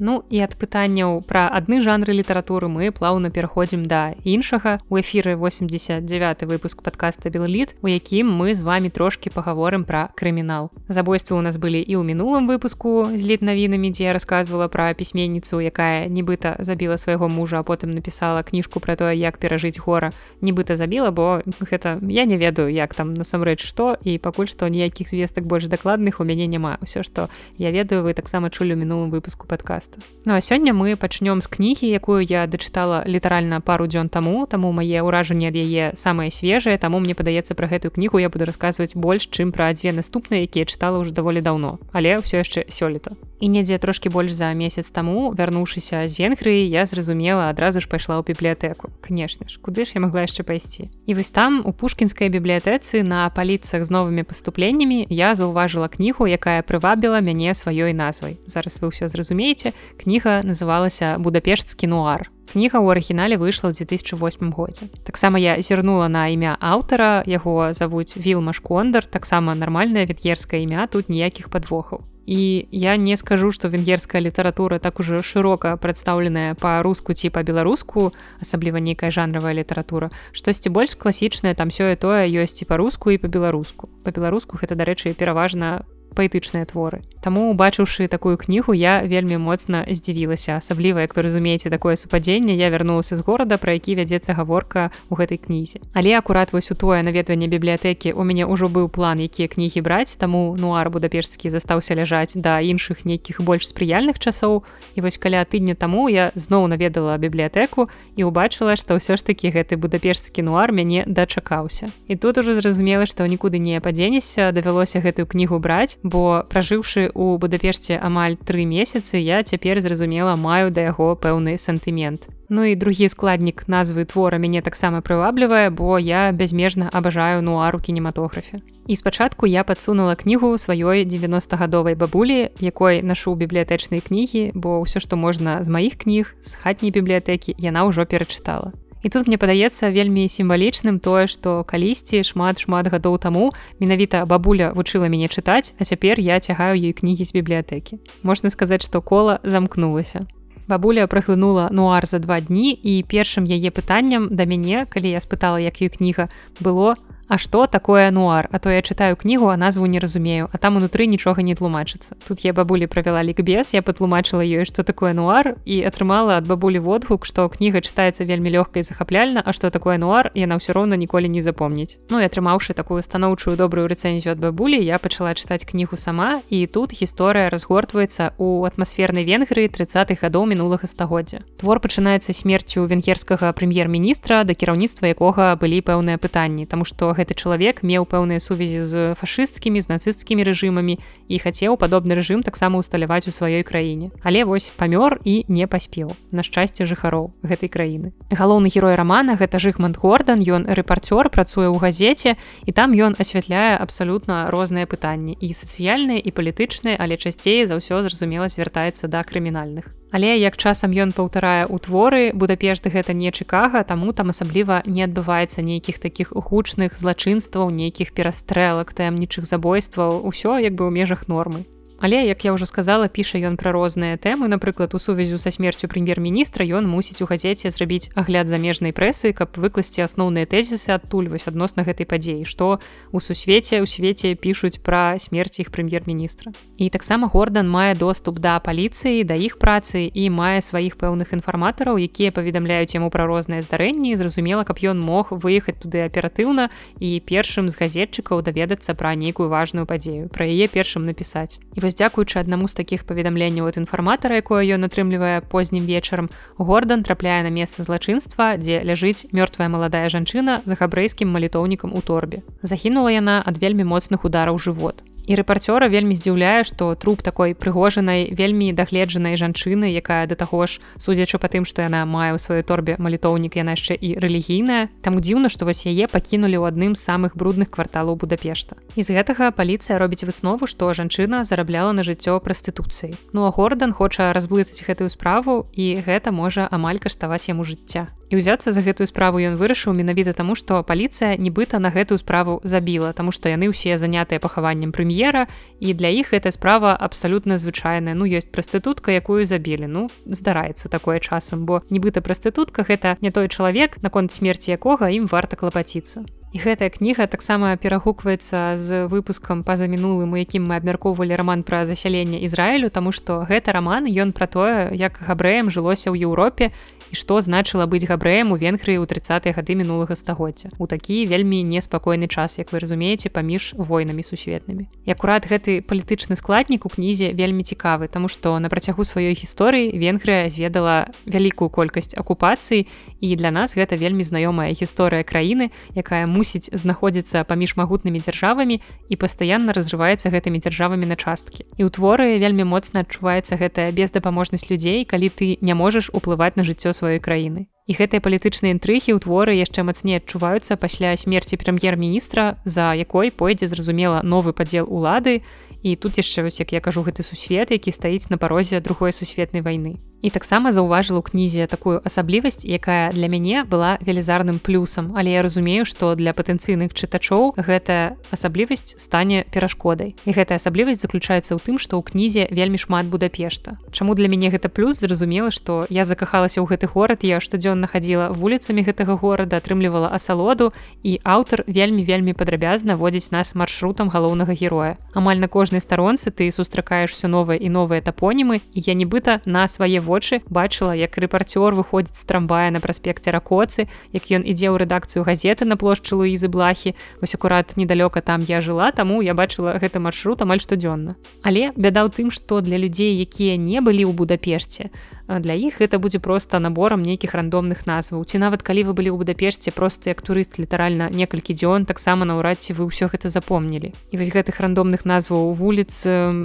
Ну 0.02 0.24
і 0.34 0.40
ад 0.42 0.56
пытанняў 0.58 1.20
пра 1.22 1.46
адны 1.46 1.78
жанры 1.78 2.10
літаратуры 2.10 2.66
мы 2.66 2.90
плаўна 2.90 3.30
пераходзім 3.30 3.86
да 3.86 4.18
іншага. 4.26 4.82
У 4.90 4.98
эфіры 4.98 5.38
89 5.38 6.42
выпуск 6.50 6.82
подкаста 6.82 7.30
белліт 7.30 7.78
у 7.82 7.86
якім 7.86 8.26
мы 8.26 8.58
з 8.58 8.66
вами 8.66 8.90
трошки 8.90 9.30
паговорым 9.30 9.86
пра 9.86 10.10
крымінал. 10.18 10.74
Забойствы 10.90 11.38
у 11.38 11.40
нас 11.40 11.54
былі 11.54 11.78
і 11.78 11.94
ў 11.94 12.02
мінулым 12.02 12.50
выпуску 12.50 13.14
з 13.14 13.22
літ 13.22 13.46
навінамі 13.46 13.94
дзе 13.94 14.10
я 14.10 14.12
рассказывала 14.18 14.66
пра 14.66 14.90
пісьменніцу 14.90 15.62
якая 15.62 16.10
нібыта 16.10 16.58
забіла 16.58 16.98
свайго 16.98 17.30
мужа 17.30 17.62
а 17.62 17.62
потым 17.62 17.94
напісала 17.94 18.42
кніжку 18.42 18.82
пра 18.82 18.98
тое 18.98 19.14
як 19.14 19.38
перажыць 19.38 19.78
гора. 19.78 20.10
Нібыта 20.42 20.74
забіла 20.74 21.14
бо 21.14 21.46
гэта 21.62 22.02
я 22.10 22.26
не 22.26 22.42
ведаю 22.42 22.74
як 22.74 22.90
там 22.98 23.14
насамрэч 23.14 23.62
што 23.62 23.94
і 24.02 24.18
пакуль 24.18 24.50
што 24.50 24.66
ніякіх 24.66 25.06
звестак 25.06 25.46
больш 25.46 25.70
дакладных 25.70 26.18
у 26.18 26.26
мяне 26.26 26.50
няма. 26.50 26.82
Ўсё 26.82 27.06
што 27.06 27.30
я 27.54 27.70
ведаю 27.70 28.02
вы 28.02 28.18
таксама 28.18 28.50
чулі 28.50 28.74
мінулым 28.74 29.14
выпуску 29.14 29.46
подкаста 29.46 29.91
подкаста 29.92 30.12
Ну 30.24 30.34
а 30.34 30.40
сёння 30.40 30.72
мы 30.72 30.94
пачнём 30.94 31.42
з 31.42 31.46
кнігі 31.46 31.90
якую 31.90 32.22
я 32.22 32.46
дачытала 32.46 33.02
літаральна 33.06 33.60
пару 33.60 33.86
дзён 33.86 34.08
таму. 34.08 34.46
Таму 34.46 34.70
мае 34.70 35.02
ўражанні 35.02 35.50
ад 35.50 35.56
яе 35.58 35.98
самыя 35.98 36.30
свежыя 36.30 36.78
таму 36.78 37.02
мне 37.02 37.14
падаецца 37.18 37.58
пра 37.58 37.66
гэтую 37.66 37.90
кнігу 37.90 38.22
я 38.22 38.30
буду 38.30 38.46
расказваць 38.46 38.94
больш 38.94 39.26
чым 39.26 39.50
пра 39.50 39.74
дзве 39.74 39.90
наступныя 39.90 40.46
якія 40.46 40.62
чытала 40.62 41.02
ўжо 41.02 41.10
даволі 41.10 41.42
даўно. 41.42 41.82
Але 41.90 42.22
ўсё 42.22 42.38
яшчэ 42.38 42.70
сёлета. 42.70 43.18
І 43.42 43.50
недзе 43.50 43.82
трошки 43.82 44.06
больш 44.06 44.30
за 44.30 44.54
месяц 44.54 44.94
таму 44.94 45.34
вярнуўшыся 45.34 46.06
з 46.06 46.14
венгрыі 46.14 46.70
я 46.70 46.86
зразумела 46.86 47.50
адразу 47.50 47.82
ж 47.82 47.90
пайшла 47.90 48.22
ў 48.22 48.30
бібліятэку. 48.30 48.94
Канешне 49.02 49.50
ж 49.50 49.58
куды 49.58 49.82
ж 49.82 49.98
я 49.98 50.00
могла 50.06 50.22
яшчэ 50.22 50.46
пайсці? 50.46 50.86
І 51.10 51.18
вось 51.18 51.34
там 51.34 51.66
у 51.66 51.74
пушкінскай 51.74 52.30
бібліятэцы 52.30 53.02
на 53.02 53.26
паліцах 53.34 53.82
з 53.82 53.90
новымі 53.90 54.22
паступленнямі 54.22 55.10
я 55.10 55.34
заўважыла 55.34 55.90
кнігу 55.90 56.30
якая 56.30 56.62
прывабіла 56.62 57.18
мяне 57.18 57.50
сваёй 57.58 57.90
назвай. 57.90 58.38
Зараз 58.46 58.78
вы 58.78 58.94
ўсё 58.94 59.10
зразумееце 59.10 59.74
кніга 59.98 60.42
называлася 60.42 61.16
будапешцкі 61.18 61.86
нуар 61.86 62.28
кніга 62.52 62.84
ў 62.84 62.92
арыгінале 62.92 63.40
выйшла 63.40 63.72
ў 63.72 63.80
2008 63.80 64.52
годзе. 64.52 64.92
Таксама 65.08 65.40
я 65.40 65.56
зірнула 65.64 66.08
на 66.12 66.28
імя 66.28 66.60
аўтара 66.60 67.24
яго 67.24 67.72
завуць 67.72 68.12
вілмаш 68.16 68.60
кондар 68.60 69.08
таксама 69.08 69.56
нармальная 69.56 70.04
венгерскае 70.04 70.62
імя 70.68 70.86
тут 70.86 71.08
ніякіх 71.08 71.48
падвохаў. 71.48 72.04
І 72.22 72.68
я 72.70 72.96
не 72.96 73.16
скажу 73.16 73.50
что 73.50 73.68
венгерская 73.68 74.22
літаратура 74.22 74.78
так 74.78 75.00
уже 75.00 75.22
шырока 75.22 75.76
прадстаўленая 75.76 76.54
па-руску 76.54 77.16
ці 77.16 77.30
па-беларуску 77.30 78.12
асабліва 78.38 78.78
нейкая 78.78 79.10
жанравая 79.10 79.54
літаратура. 79.54 80.10
Штосьці 80.32 80.68
больш 80.68 80.94
класічная 80.94 81.54
там 81.54 81.72
сёе 81.72 81.96
тое 81.96 82.28
ёсць 82.28 82.62
і 82.62 82.68
па-руску 82.68 83.10
і 83.10 83.18
па-беларуску. 83.18 83.88
Па-беларуску 84.04 84.60
гэта 84.60 84.78
дарэчы 84.78 85.14
пераважна 85.18 85.82
паэтычныя 86.14 86.68
творы. 86.68 87.02
Таму 87.22 87.54
убачыўшы 87.54 88.08
такую 88.10 88.34
кнігу 88.34 88.74
я 88.74 89.06
вельмі 89.06 89.38
моцна 89.38 89.86
здзівілася. 89.86 90.58
Асабліва 90.58 91.06
як 91.06 91.14
вы 91.14 91.22
разумееце 91.22 91.70
такое 91.70 91.94
супадзенне. 91.94 92.50
Я 92.58 92.66
вярнулася 92.66 93.14
з 93.14 93.22
горада 93.22 93.62
пра 93.62 93.78
які 93.78 93.94
вядзецца 93.94 94.34
гаворка 94.34 94.90
ў 95.06 95.14
гэтай 95.14 95.38
кнізе. 95.38 95.78
Але 95.94 96.18
акурат 96.18 96.50
вось 96.50 96.70
у 96.70 96.74
тое 96.74 96.98
наведванне 97.06 97.46
бібліятэкі 97.46 98.18
у 98.18 98.26
мяне 98.26 98.42
ўжо 98.42 98.66
быў 98.66 98.90
план 98.90 99.22
якія 99.22 99.46
кнігі 99.46 99.86
браць. 99.86 100.18
Таму 100.18 100.58
нуар 100.58 100.90
будапешскі 100.90 101.46
застаўся 101.46 101.94
ляжаць 101.94 102.34
да 102.34 102.58
іншых 102.58 103.06
нейкіх 103.06 103.38
больш 103.38 103.70
спрыяльных 103.70 104.18
часоў. 104.18 104.66
І 104.98 105.06
вось 105.06 105.14
каля 105.14 105.46
тыдня 105.46 105.78
таму 105.78 106.10
я 106.10 106.34
зноў 106.34 106.66
наведала 106.66 107.14
бібліятэку 107.22 107.86
і 108.18 108.26
убачыла 108.26 108.74
што 108.74 108.98
ўсё 108.98 109.14
ж 109.14 109.22
такі 109.22 109.54
гэты 109.54 109.78
будапешскі 109.78 110.42
нуар 110.42 110.74
мяне 110.74 111.06
дачакаўся. 111.06 111.86
І 112.10 112.18
тут 112.18 112.42
ужо 112.42 112.58
зразумела 112.58 113.06
што 113.06 113.30
нікуды 113.30 113.62
не 113.62 113.78
падзенешся. 113.78 114.50
Давялося 114.50 114.98
гэтую 114.98 115.30
кнігу 115.30 115.62
браць 115.62 116.02
бо 116.02 116.42
пражыўшы 116.50 117.11
у 117.14 117.38
будапешце 117.38 117.98
амаль 118.02 118.36
тры 118.36 118.64
месяцы 118.64 119.16
я 119.18 119.42
цяпер 119.42 119.80
зразумела 119.80 120.36
маю 120.36 120.70
да 120.70 120.80
яго 120.80 121.14
пэўны 121.14 121.58
сантымент. 121.58 122.28
Ну 122.52 122.64
і 122.64 122.76
другі 122.76 123.08
складнік 123.08 123.64
назвы 123.66 124.04
твора 124.04 124.36
мяне 124.36 124.60
таксама 124.60 125.00
прываблівае 125.00 125.70
бо 125.70 125.98
я 125.98 126.32
бязмежна 126.32 126.90
абажаю 126.92 127.42
нуару 127.42 127.80
кінематографе. 127.80 128.60
І 128.86 128.96
спачатку 128.96 129.46
я 129.46 129.64
падсунула 129.64 130.16
кнігу 130.16 130.58
сваёй 130.58 131.06
90гадовай 131.08 131.96
бабулі 131.96 132.50
якой 132.60 133.02
нашу 133.02 133.34
бібліятэчнай 133.34 134.04
кнігі 134.04 134.52
бо 134.54 134.82
ўсё 134.82 135.00
што 135.00 135.16
можна 135.16 135.64
з 135.64 135.68
маіх 135.68 135.96
кніг 135.96 136.34
з 136.42 136.54
хатняй 136.60 136.90
бібліятэкі 136.90 137.54
яна 137.58 137.88
ўжо 137.88 138.04
перачытала 138.04 138.76
І 139.02 139.08
тут 139.10 139.26
мне 139.26 139.36
падаецца 139.38 139.90
вельмі 139.90 140.28
сімвалічным 140.30 141.02
тое, 141.02 141.26
што 141.26 141.66
калісьці 141.66 142.22
шмат 142.22 142.62
шмат 142.62 142.86
гадоў 142.86 143.18
таму 143.18 143.50
менавіта 143.82 144.22
бабуля 144.30 144.70
вучыла 144.78 145.10
мяне 145.10 145.26
чытаць, 145.26 145.74
а 145.78 145.82
цяпер 145.82 146.22
я 146.22 146.38
цягаю 146.38 146.78
ёй 146.78 146.94
кнігі 146.94 147.26
з 147.26 147.34
бібліятэкі. 147.34 147.98
Можна 148.22 148.54
сказаць, 148.54 148.86
што 148.86 149.02
кола 149.02 149.42
замкнулася. 149.42 150.22
Бабуля 150.70 151.10
праглынула 151.10 151.68
нуар 151.74 152.06
за 152.06 152.22
два 152.22 152.38
дні 152.40 152.70
і 152.70 153.02
першым 153.02 153.42
яе 153.42 153.74
пытанням 153.74 154.30
да 154.30 154.46
мяне, 154.46 154.86
калі 154.86 155.10
я 155.10 155.18
спытала, 155.18 155.58
як 155.58 155.82
ёй 155.82 155.90
кніга 155.90 156.30
было, 156.62 156.94
А 157.28 157.38
что 157.38 157.66
такое 157.66 158.10
нуар? 158.10 158.48
А 158.52 158.58
то 158.58 158.70
я 158.70 158.82
чытаю 158.82 159.16
кнігу 159.16 159.48
а 159.48 159.56
назву 159.56 159.86
не 159.86 159.98
разумею 159.98 160.48
а 160.52 160.58
там 160.58 160.76
унутры 160.76 161.06
нічога 161.06 161.42
не 161.42 161.54
тлумачыцца 161.54 162.14
тут 162.28 162.44
я 162.44 162.52
бабулі 162.52 162.86
правяла 162.86 163.22
лікбез 163.22 163.74
я 163.74 163.82
патлумачыла 163.82 164.42
ёй 164.42 164.64
что 164.66 164.84
такое 164.84 165.14
нуар 165.14 165.56
і 165.64 165.80
атрымала 165.82 166.36
ад 166.36 166.46
бабулі 166.46 166.78
водгук 166.78 167.24
што 167.26 167.48
кніга 167.48 167.80
чытаецца 167.80 168.24
вельмі 168.24 168.50
лёгка 168.50 168.80
і 168.80 168.82
захапляльна 168.82 169.42
А 169.46 169.52
что 169.52 169.70
такое 169.70 169.98
нуар 169.98 170.30
яна 170.34 170.60
ўсё 170.60 170.72
роўна 170.72 170.96
ніколі 170.96 171.28
не 171.28 171.42
запомніць 171.42 171.96
Ну 172.10 172.20
і 172.20 172.28
атрымаўшы 172.28 172.74
такую 172.74 173.02
станоўчую 173.02 173.56
добрую 173.56 173.88
рэцэнзію 173.88 174.32
ад 174.32 174.38
бабулі 174.38 174.76
я 174.76 174.98
пачала 174.98 175.32
чытаць 175.34 175.64
кнігу 175.64 175.96
сама 175.96 176.42
і 176.48 176.66
тут 176.66 176.92
гісторыя 176.92 177.48
разгортваецца 177.48 178.36
у 178.38 178.64
атмасфернай 178.68 179.24
венгрыі 179.24 179.72
30х 179.72 180.20
гадоў 180.20 180.46
мінулага 180.46 180.86
стагоддзя. 180.86 181.40
Твор 181.56 181.80
пачынаецца 181.80 182.32
смерцю 182.32 182.84
венгерскага 182.84 183.52
прэм'ер-міністра 183.56 184.44
да 184.44 184.54
кіраўніцтва 184.54 185.08
якога 185.14 185.56
былі 185.56 185.80
пэўныя 185.80 186.18
пытанні 186.18 186.66
что 186.92 187.12
гэта 187.12 187.21
гэты 187.22 187.38
чалавек 187.38 187.86
меў 187.86 188.02
пэўныя 188.02 188.42
сувязі 188.42 188.82
з 188.82 189.14
фашысцкімі 189.14 189.78
з 189.78 189.86
нацысцкімі 189.94 190.42
рэжымамі 190.42 190.98
і 190.98 191.36
хацеў 191.38 191.78
падобны 191.78 192.18
рэжым 192.18 192.42
таксама 192.42 192.82
усталяваць 192.82 193.30
у 193.30 193.32
сваёй 193.32 193.62
краіне. 193.62 194.10
Але 194.26 194.42
вось 194.42 194.74
памёр 194.74 195.22
і 195.22 195.46
не 195.46 195.70
паспеў 195.70 196.18
на 196.34 196.42
шчасце 196.42 196.84
жыхароў 196.84 197.30
гэтай 197.46 197.70
краіны. 197.70 198.10
Галоўны 198.34 198.74
герой 198.74 198.98
рамана 198.98 199.38
гэта 199.38 199.62
жыхмант 199.62 199.96
гордан. 199.96 200.42
Ён 200.42 200.66
рэпарцёр 200.66 201.30
працуе 201.30 201.70
ў 201.70 201.78
газеце 201.78 202.34
і 202.66 202.70
там 202.74 202.92
ён 202.98 203.14
асвятляе 203.14 203.78
абсалютна 203.78 204.50
розныя 204.50 204.90
пытанні 204.90 205.38
і 205.38 205.54
сацыяльныя 205.54 206.18
і 206.18 206.30
палітычныя 206.34 206.98
але 206.98 207.14
часцей 207.16 207.62
за 207.70 207.78
ўсё 207.78 208.02
зразумела 208.02 208.50
звяртаецца 208.50 209.06
да 209.06 209.22
крымінальных 209.22 210.01
Але 210.12 210.36
як 210.36 210.60
часам 210.60 210.92
ён 210.92 211.16
паўтарае 211.16 211.64
ў 211.64 211.76
творы 211.80 212.22
будапешт 212.36 212.84
гэта 212.84 213.16
не 213.16 213.32
чыкага 213.32 213.80
таму 213.88 214.12
там 214.12 214.28
асабліва 214.28 214.84
не 214.84 215.08
адбываецца 215.08 215.64
нейкіх 215.64 215.98
такіх 216.04 216.36
гучных 216.36 217.00
злачынстваў 217.00 217.72
нейкіх 217.72 218.12
перастрэлак 218.12 218.92
таямнічых 218.92 219.48
забойстваў. 219.48 220.20
Усё 220.20 220.60
як 220.60 220.76
бы 220.76 220.84
ў 220.84 220.92
межах 220.92 221.28
нормы 221.32 221.64
Але 222.02 222.26
як 222.26 222.44
я 222.44 222.50
ўжо 222.50 222.66
сказала 222.66 223.06
піша 223.06 223.38
ён 223.38 223.54
пра 223.54 223.70
розныя 223.70 224.18
тэмы. 224.18 224.50
Напрыклад 224.50 224.90
у 224.90 224.98
сувязю 224.98 225.38
са 225.38 225.54
смерцю 225.54 225.86
прэм'ер-міністра 225.86 226.66
ён 226.66 226.82
мусіць 226.90 227.22
у 227.22 227.30
газеце 227.30 227.70
зрабіць 227.70 228.10
агляд 228.18 228.50
замежнай 228.50 228.90
прэсы 228.90 229.30
каб 229.30 229.54
выкласці 229.54 230.02
асноўныя 230.02 230.50
тэзісы 230.50 230.90
адтуль 230.90 231.30
вось 231.30 231.46
адносна 231.46 231.86
гэтай 231.86 232.02
падзеі 232.10 232.42
што 232.42 232.82
у 233.14 233.22
сусвеце 233.22 233.78
у 233.78 233.86
свеце 233.86 234.34
пішуць 234.34 234.82
пра 234.82 235.14
смерць 235.22 235.62
іх 235.62 235.70
прэм'ер-міністра. 235.70 236.50
І 236.74 236.90
таксама 236.90 237.30
гордан 237.30 237.70
мае 237.70 237.94
доступ 237.94 238.42
да 238.42 238.58
паліцыі 238.58 239.22
да 239.22 239.38
іх 239.38 239.62
працы 239.62 240.02
і 240.02 240.26
мае 240.26 240.58
сваіх 240.58 240.98
пэўных 240.98 241.30
інфарматараў 241.30 242.02
якія 242.02 242.34
паведамляюць 242.34 242.98
яму 242.98 243.14
пра 243.14 243.30
розныя 243.30 243.62
здарэнні. 243.62 244.18
Зразумела 244.18 244.66
каб 244.66 244.82
ён 244.82 244.98
мог 244.98 245.30
выехаць 245.30 245.78
туды 245.78 246.02
аператыўна 246.02 246.66
і 246.98 247.22
першым 247.22 247.70
з 247.70 247.78
газетчыкаў 247.78 248.42
даведацца 248.42 248.98
пра 248.98 249.14
нейкую 249.14 249.46
важную 249.46 249.86
падзею 249.86 250.26
пра 250.34 250.50
яе 250.50 250.66
першым 250.66 251.06
напісаць. 251.06 251.62
І 251.78 251.80
вось 251.80 251.91
дзякуючы 251.98 252.40
аднаму 252.40 252.68
з 252.68 252.78
такіх 252.78 253.04
паведамленняў 253.04 253.68
ад 253.68 253.78
інфарматара 253.82 254.40
якое 254.40 254.64
ён 254.76 254.88
атрымлівае 254.88 255.44
познім 255.46 255.86
вечарам 255.86 256.32
гордан 256.58 257.04
трапляе 257.06 257.42
на 257.46 257.52
месца 257.52 257.84
злачынства 257.86 258.56
дзе 258.56 258.82
ляжыць 258.82 259.28
мёртвая 259.32 259.68
маладая 259.68 260.08
жанчына 260.08 260.60
за 260.64 260.74
габрэйскім 260.80 261.28
малітоўнікам 261.28 261.92
у 261.94 262.00
торбе. 262.00 262.42
Загінула 262.62 263.12
яна 263.12 263.42
ад 263.46 263.58
вельмі 263.58 263.84
моцных 263.84 264.24
удараў 264.24 264.58
жывот 264.58 265.04
і 265.26 265.32
рэпарцёра 265.38 265.88
вельмі 265.88 266.16
здзіўляе 266.18 266.64
што 266.68 266.94
труп 266.94 267.22
такой 267.22 267.54
прыгожанай 267.54 268.30
вельмі 268.32 268.72
дагледжанай 268.72 269.38
жанчыны 269.38 269.90
якая 269.92 270.26
да 270.26 270.34
таго 270.34 270.66
ж 270.66 270.82
судзячы 270.98 271.38
па 271.38 271.48
тым 271.52 271.66
што 271.68 271.82
яна 271.82 272.04
мае 272.06 272.34
ў 272.34 272.38
сваёй 272.42 272.62
торбе 272.66 272.96
малітоўнік 272.98 273.56
яна 273.56 273.78
яшчэ 273.78 273.94
і 273.94 274.18
рэлігійная. 274.18 274.88
Таму 275.02 275.22
дзіўна 275.22 275.48
што 275.48 275.68
вось 275.68 275.86
яе 275.86 276.06
пакінулі 276.10 276.58
ў 276.58 276.64
адным 276.70 276.92
з 276.98 277.02
самых 277.02 277.36
брудных 277.38 277.70
кварталаў 277.70 278.18
будапешта. 278.18 278.76
І 278.96 279.02
з 279.06 279.14
гэтага 279.14 279.50
паліцыя 279.54 279.98
робіць 279.98 280.26
выснову 280.26 280.66
што 280.66 280.90
жанчына 280.92 281.44
зарабляла 281.44 281.92
на 281.92 282.02
жыццё 282.02 282.38
прастытуцыі 282.42 283.14
ну 283.32 283.46
а 283.46 283.50
гордан 283.50 283.92
хоча 283.92 284.32
разблытаць 284.32 284.84
гэтую 284.86 285.10
справу 285.10 285.68
і 285.72 286.02
гэта 286.06 286.32
можа 286.32 286.68
амаль 286.70 286.98
каштаваць 286.98 287.48
яму 287.48 287.64
жыцця 287.64 288.08
і 288.32 288.40
ўзяцца 288.40 288.72
за 288.72 288.80
гэтую 288.80 289.04
справу 289.12 289.44
ён 289.44 289.60
вырашыў 289.60 289.92
менавіта 289.92 290.32
таму 290.32 290.56
што 290.56 290.80
паліцыя 290.80 291.36
нібыта 291.36 291.76
на 291.76 291.92
гэтую 291.92 292.16
справу 292.16 292.64
забіла 292.64 293.12
таму 293.12 293.28
што 293.28 293.52
яны 293.52 293.68
ўсе 293.68 294.00
занятыя 294.00 294.40
пахаваннем 294.40 294.88
прэм'ера 294.88 295.44
і 295.84 295.92
для 295.92 296.08
іх 296.08 296.32
эта 296.32 296.48
справа 296.48 296.96
абсалютна 296.96 297.60
звычайная. 297.60 298.16
Ну 298.16 298.24
ёсць 298.24 298.48
прастытутка 298.48 299.12
якую 299.12 299.44
забілі. 299.44 299.84
Ну 299.84 300.08
здараецца 300.24 300.88
такое 300.88 301.20
часам 301.20 301.68
бо 301.68 301.84
нібыта 301.92 302.24
прастытутка 302.24 302.88
гэта 302.88 303.20
не 303.20 303.28
той 303.28 303.52
чалавек 303.52 304.00
наконт 304.00 304.32
смерці 304.32 304.72
якога 304.72 305.12
ім 305.12 305.28
варта 305.28 305.60
клапаціцца. 305.60 306.24
І 306.52 306.60
гэтая 306.60 306.92
кніга 306.92 307.28
таксама 307.32 307.76
перагукваецца 307.80 308.76
з 308.76 309.08
выпускам 309.08 309.64
па-за 309.64 309.88
мінулым 309.88 310.32
у 310.32 310.40
якім 310.40 310.68
мы 310.68 310.76
абмяркоўвалі 310.76 311.32
раман 311.32 311.64
пра 311.64 311.84
засяленне 311.88 312.44
Ізраілю 312.44 312.92
таму 312.92 313.12
што 313.12 313.44
гэта 313.48 313.72
раман 313.72 314.04
ён 314.04 314.36
пра 314.36 314.48
тое 314.48 314.92
як 314.92 315.16
габрэям 315.20 315.72
жылося 315.72 316.12
ў 316.12 316.28
Еўропе 316.28 316.72
і 317.12 317.14
што 317.14 317.44
значыла 317.44 317.84
быць 317.84 318.08
габрэем 318.08 318.56
у 318.56 318.56
венгрыі 318.56 318.96
ў 318.96 319.04
30 319.04 319.52
гады 319.52 319.76
мінулага 319.76 320.16
стагоддзя 320.16 320.72
у 320.80 320.88
такі 320.88 321.28
вельмі 321.28 321.60
неспакойны 321.60 322.24
час 322.24 322.56
як 322.56 322.72
вы 322.72 322.80
разумееце 322.80 323.28
паміж 323.28 323.76
войнамі 323.76 324.24
сусветнымі. 324.24 324.88
І 325.04 325.12
акурат 325.12 325.44
гэты 325.44 325.84
палітычны 325.84 326.40
складнік 326.40 326.88
у 326.88 326.88
кнізе 326.88 327.36
вельмі 327.36 327.68
цікавы 327.68 328.08
таму 328.08 328.32
што 328.32 328.56
на 328.56 328.72
працягу 328.72 329.04
сваёй 329.04 329.36
гісторыі 329.36 329.92
венгрыя 329.92 330.48
зведала 330.48 331.12
вялікую 331.28 331.68
колькасць 331.68 332.16
акупацыі 332.16 332.88
і 333.20 333.28
для 333.36 333.52
нас 333.52 333.76
гэта 333.76 334.00
вельмі 334.00 334.24
знаёмая 334.24 334.72
гісторыя 334.72 335.20
краіны 335.20 335.68
якая 335.92 336.24
мусіць 336.24 336.72
знаходзіцца 336.72 337.44
паміж 337.44 337.76
магутнымі 337.76 338.24
дзяржавамі 338.24 338.80
і 338.80 339.14
пастаянна 339.20 339.76
разрываецца 339.76 340.32
гэтымі 340.32 340.64
дзяржавамі 340.64 341.04
на 341.04 341.20
часткі. 341.20 341.68
І 341.76 341.84
ў 341.84 341.92
творы 341.92 342.40
вельмі 342.40 342.64
моцна 342.64 343.04
адчуваецца 343.04 343.60
гэтая 343.60 343.92
бездапаможнасць 343.92 344.72
людзей 344.72 345.04
калі 345.04 345.28
ты 345.28 345.60
не 345.60 345.76
можаш 345.76 346.08
уплываць 346.08 346.56
на 346.56 346.64
жыццё 346.64 346.96
сваёй 347.02 347.18
краіны. 347.18 347.66
І 347.90 347.98
гэтыя 347.98 348.22
палітычныя 348.22 348.70
інтрыгі 348.78 349.10
ў 349.10 349.18
творы 349.18 349.58
яшчэ 349.58 349.82
мацней 349.82 350.22
адчуваюцца 350.22 350.78
пасля 350.78 351.18
смерці 351.18 351.58
прэм'ер-міністра, 351.58 352.62
за 352.62 352.94
якой 352.94 353.34
пойдзе 353.34 353.66
зразумела 353.66 354.22
новы 354.22 354.54
падзел 354.54 354.86
улады. 354.86 355.42
І 355.82 355.98
тут 355.98 356.22
яшчэ 356.22 356.46
вось 356.46 356.62
як 356.62 356.70
я 356.70 356.78
кажу 356.78 357.02
гэты 357.02 357.26
сусвет, 357.26 357.74
які 357.74 357.90
стаіць 357.90 358.30
на 358.30 358.38
парозе 358.38 358.78
другой 358.78 359.10
сусветнай 359.10 359.66
вайны 359.66 359.98
і 360.22 360.30
таксама 360.30 360.70
заўважыла 360.72 361.18
ў 361.18 361.26
кнізе 361.26 361.66
такую 361.66 361.98
асаблівасць 362.06 362.62
якая 362.62 363.10
для 363.10 363.26
мяне 363.26 363.66
была 363.66 363.98
велізарным 364.06 364.62
плюсам. 364.62 365.12
Але 365.18 365.34
я 365.34 365.42
разумею 365.42 365.84
што 365.84 366.14
для 366.14 366.30
патэнцыйных 366.30 366.94
чытачоў 366.94 367.58
гэтая 367.58 368.14
асаблівасць 368.30 368.94
стане 369.02 369.42
перашкодай. 369.50 370.14
І 370.24 370.30
гэтая 370.30 370.62
асаблівасць 370.62 371.02
заключаецца 371.02 371.58
ў 371.58 371.58
тым 371.58 371.76
што 371.82 371.98
ў 371.98 372.06
кнізе 372.06 372.46
вельмі 372.54 372.78
шмат 372.78 373.10
будапешта. 373.10 373.82
Чаму 373.90 374.14
для 374.14 374.30
мяне 374.30 374.54
гэта 374.54 374.70
плюс? 374.70 375.02
Зразумела 375.02 375.50
што 375.50 375.90
я 375.90 376.06
закахалася 376.06 376.62
ў 376.62 376.70
гэты 376.70 376.86
горад 376.86 377.26
я 377.26 377.42
штодзённа 377.42 377.90
хадзіла 377.90 378.30
вуліцамі 378.30 378.86
гэтага 378.86 379.18
горада 379.18 379.58
атрымлівала 379.58 380.06
асалоду 380.14 380.70
і 381.02 381.18
аўтар 381.26 381.66
вельмі 381.66 382.06
вельмі 382.06 382.32
падрабязна 382.38 382.94
водзіць 382.94 383.34
нас 383.34 383.58
маршрутам 383.58 384.06
галоўнага 384.06 384.54
героя. 384.54 384.94
Амаль 385.18 385.42
на 385.42 385.50
кожнай 385.50 385.82
старонцы 385.82 386.30
ты 386.30 386.46
сустракаеш 386.54 387.10
все 387.10 387.26
новыя 387.26 387.58
і 387.58 387.66
новыя 387.66 387.98
тапонімы 387.98 388.62
і 388.70 388.78
я 388.86 388.94
нібыта 388.94 389.42
на 389.44 389.66
свае 389.66 389.98
вулі 389.98 390.11
вочы 390.12 390.44
бачыла 390.52 390.92
як 390.92 391.16
рэпарцёр 391.16 391.72
выходзіць 391.72 392.20
з 392.20 392.24
трамвая 392.28 392.68
на 392.68 392.84
праспекце 392.84 393.32
ракоцы 393.32 393.88
як 394.12 394.28
ён 394.28 394.44
ідзе 394.44 394.68
ў 394.68 394.84
рэдакцыю 394.84 395.24
газеты 395.24 395.64
на 395.64 395.80
плошчы 395.80 396.12
луізы 396.20 396.52
блахі. 396.52 396.92
Вось 397.24 397.32
акурат 397.32 397.72
недалёка 397.80 398.20
там 398.20 398.44
я 398.44 398.60
жыла 398.60 398.92
таму 398.92 399.24
я 399.24 399.32
бачыла 399.32 399.80
гэты 399.80 400.04
маршрут 400.04 400.44
амаль 400.44 400.60
штодзённа. 400.60 401.16
Але 401.40 401.72
бяда 401.76 402.04
ў 402.04 402.12
тым 402.12 402.28
што 402.28 402.60
для 402.60 402.76
людзей 402.76 403.16
якія 403.24 403.56
не 403.56 403.80
былі 403.80 404.04
ў 404.04 404.12
будапешце 404.12 404.92
для 405.28 405.54
іх 405.54 405.80
гэта 405.80 405.98
будзе 405.98 406.18
просто 406.18 406.58
наборам 406.58 407.02
нейкіх 407.02 407.34
рандомных 407.34 407.86
назваў 407.86 408.24
ці 408.24 408.38
нават 408.38 408.62
калі 408.62 408.90
вы 408.90 408.92
былі 408.92 409.10
ў 409.14 409.18
будапешце 409.22 409.70
просто 409.70 410.10
як 410.10 410.22
турыст 410.22 410.58
літаральна 410.58 411.08
некалькі 411.10 411.54
дзён 411.54 411.86
таксама 411.86 412.24
наўрад 412.24 412.62
ці 412.62 412.74
вы 412.78 412.90
ўсё 412.90 413.10
гэта 413.12 413.30
запомнілі 413.30 413.92
і 413.92 414.14
вось 414.16 414.32
гэтых 414.32 414.58
рандомных 414.60 415.04
назваў 415.04 415.52
вуліц 415.54 416.04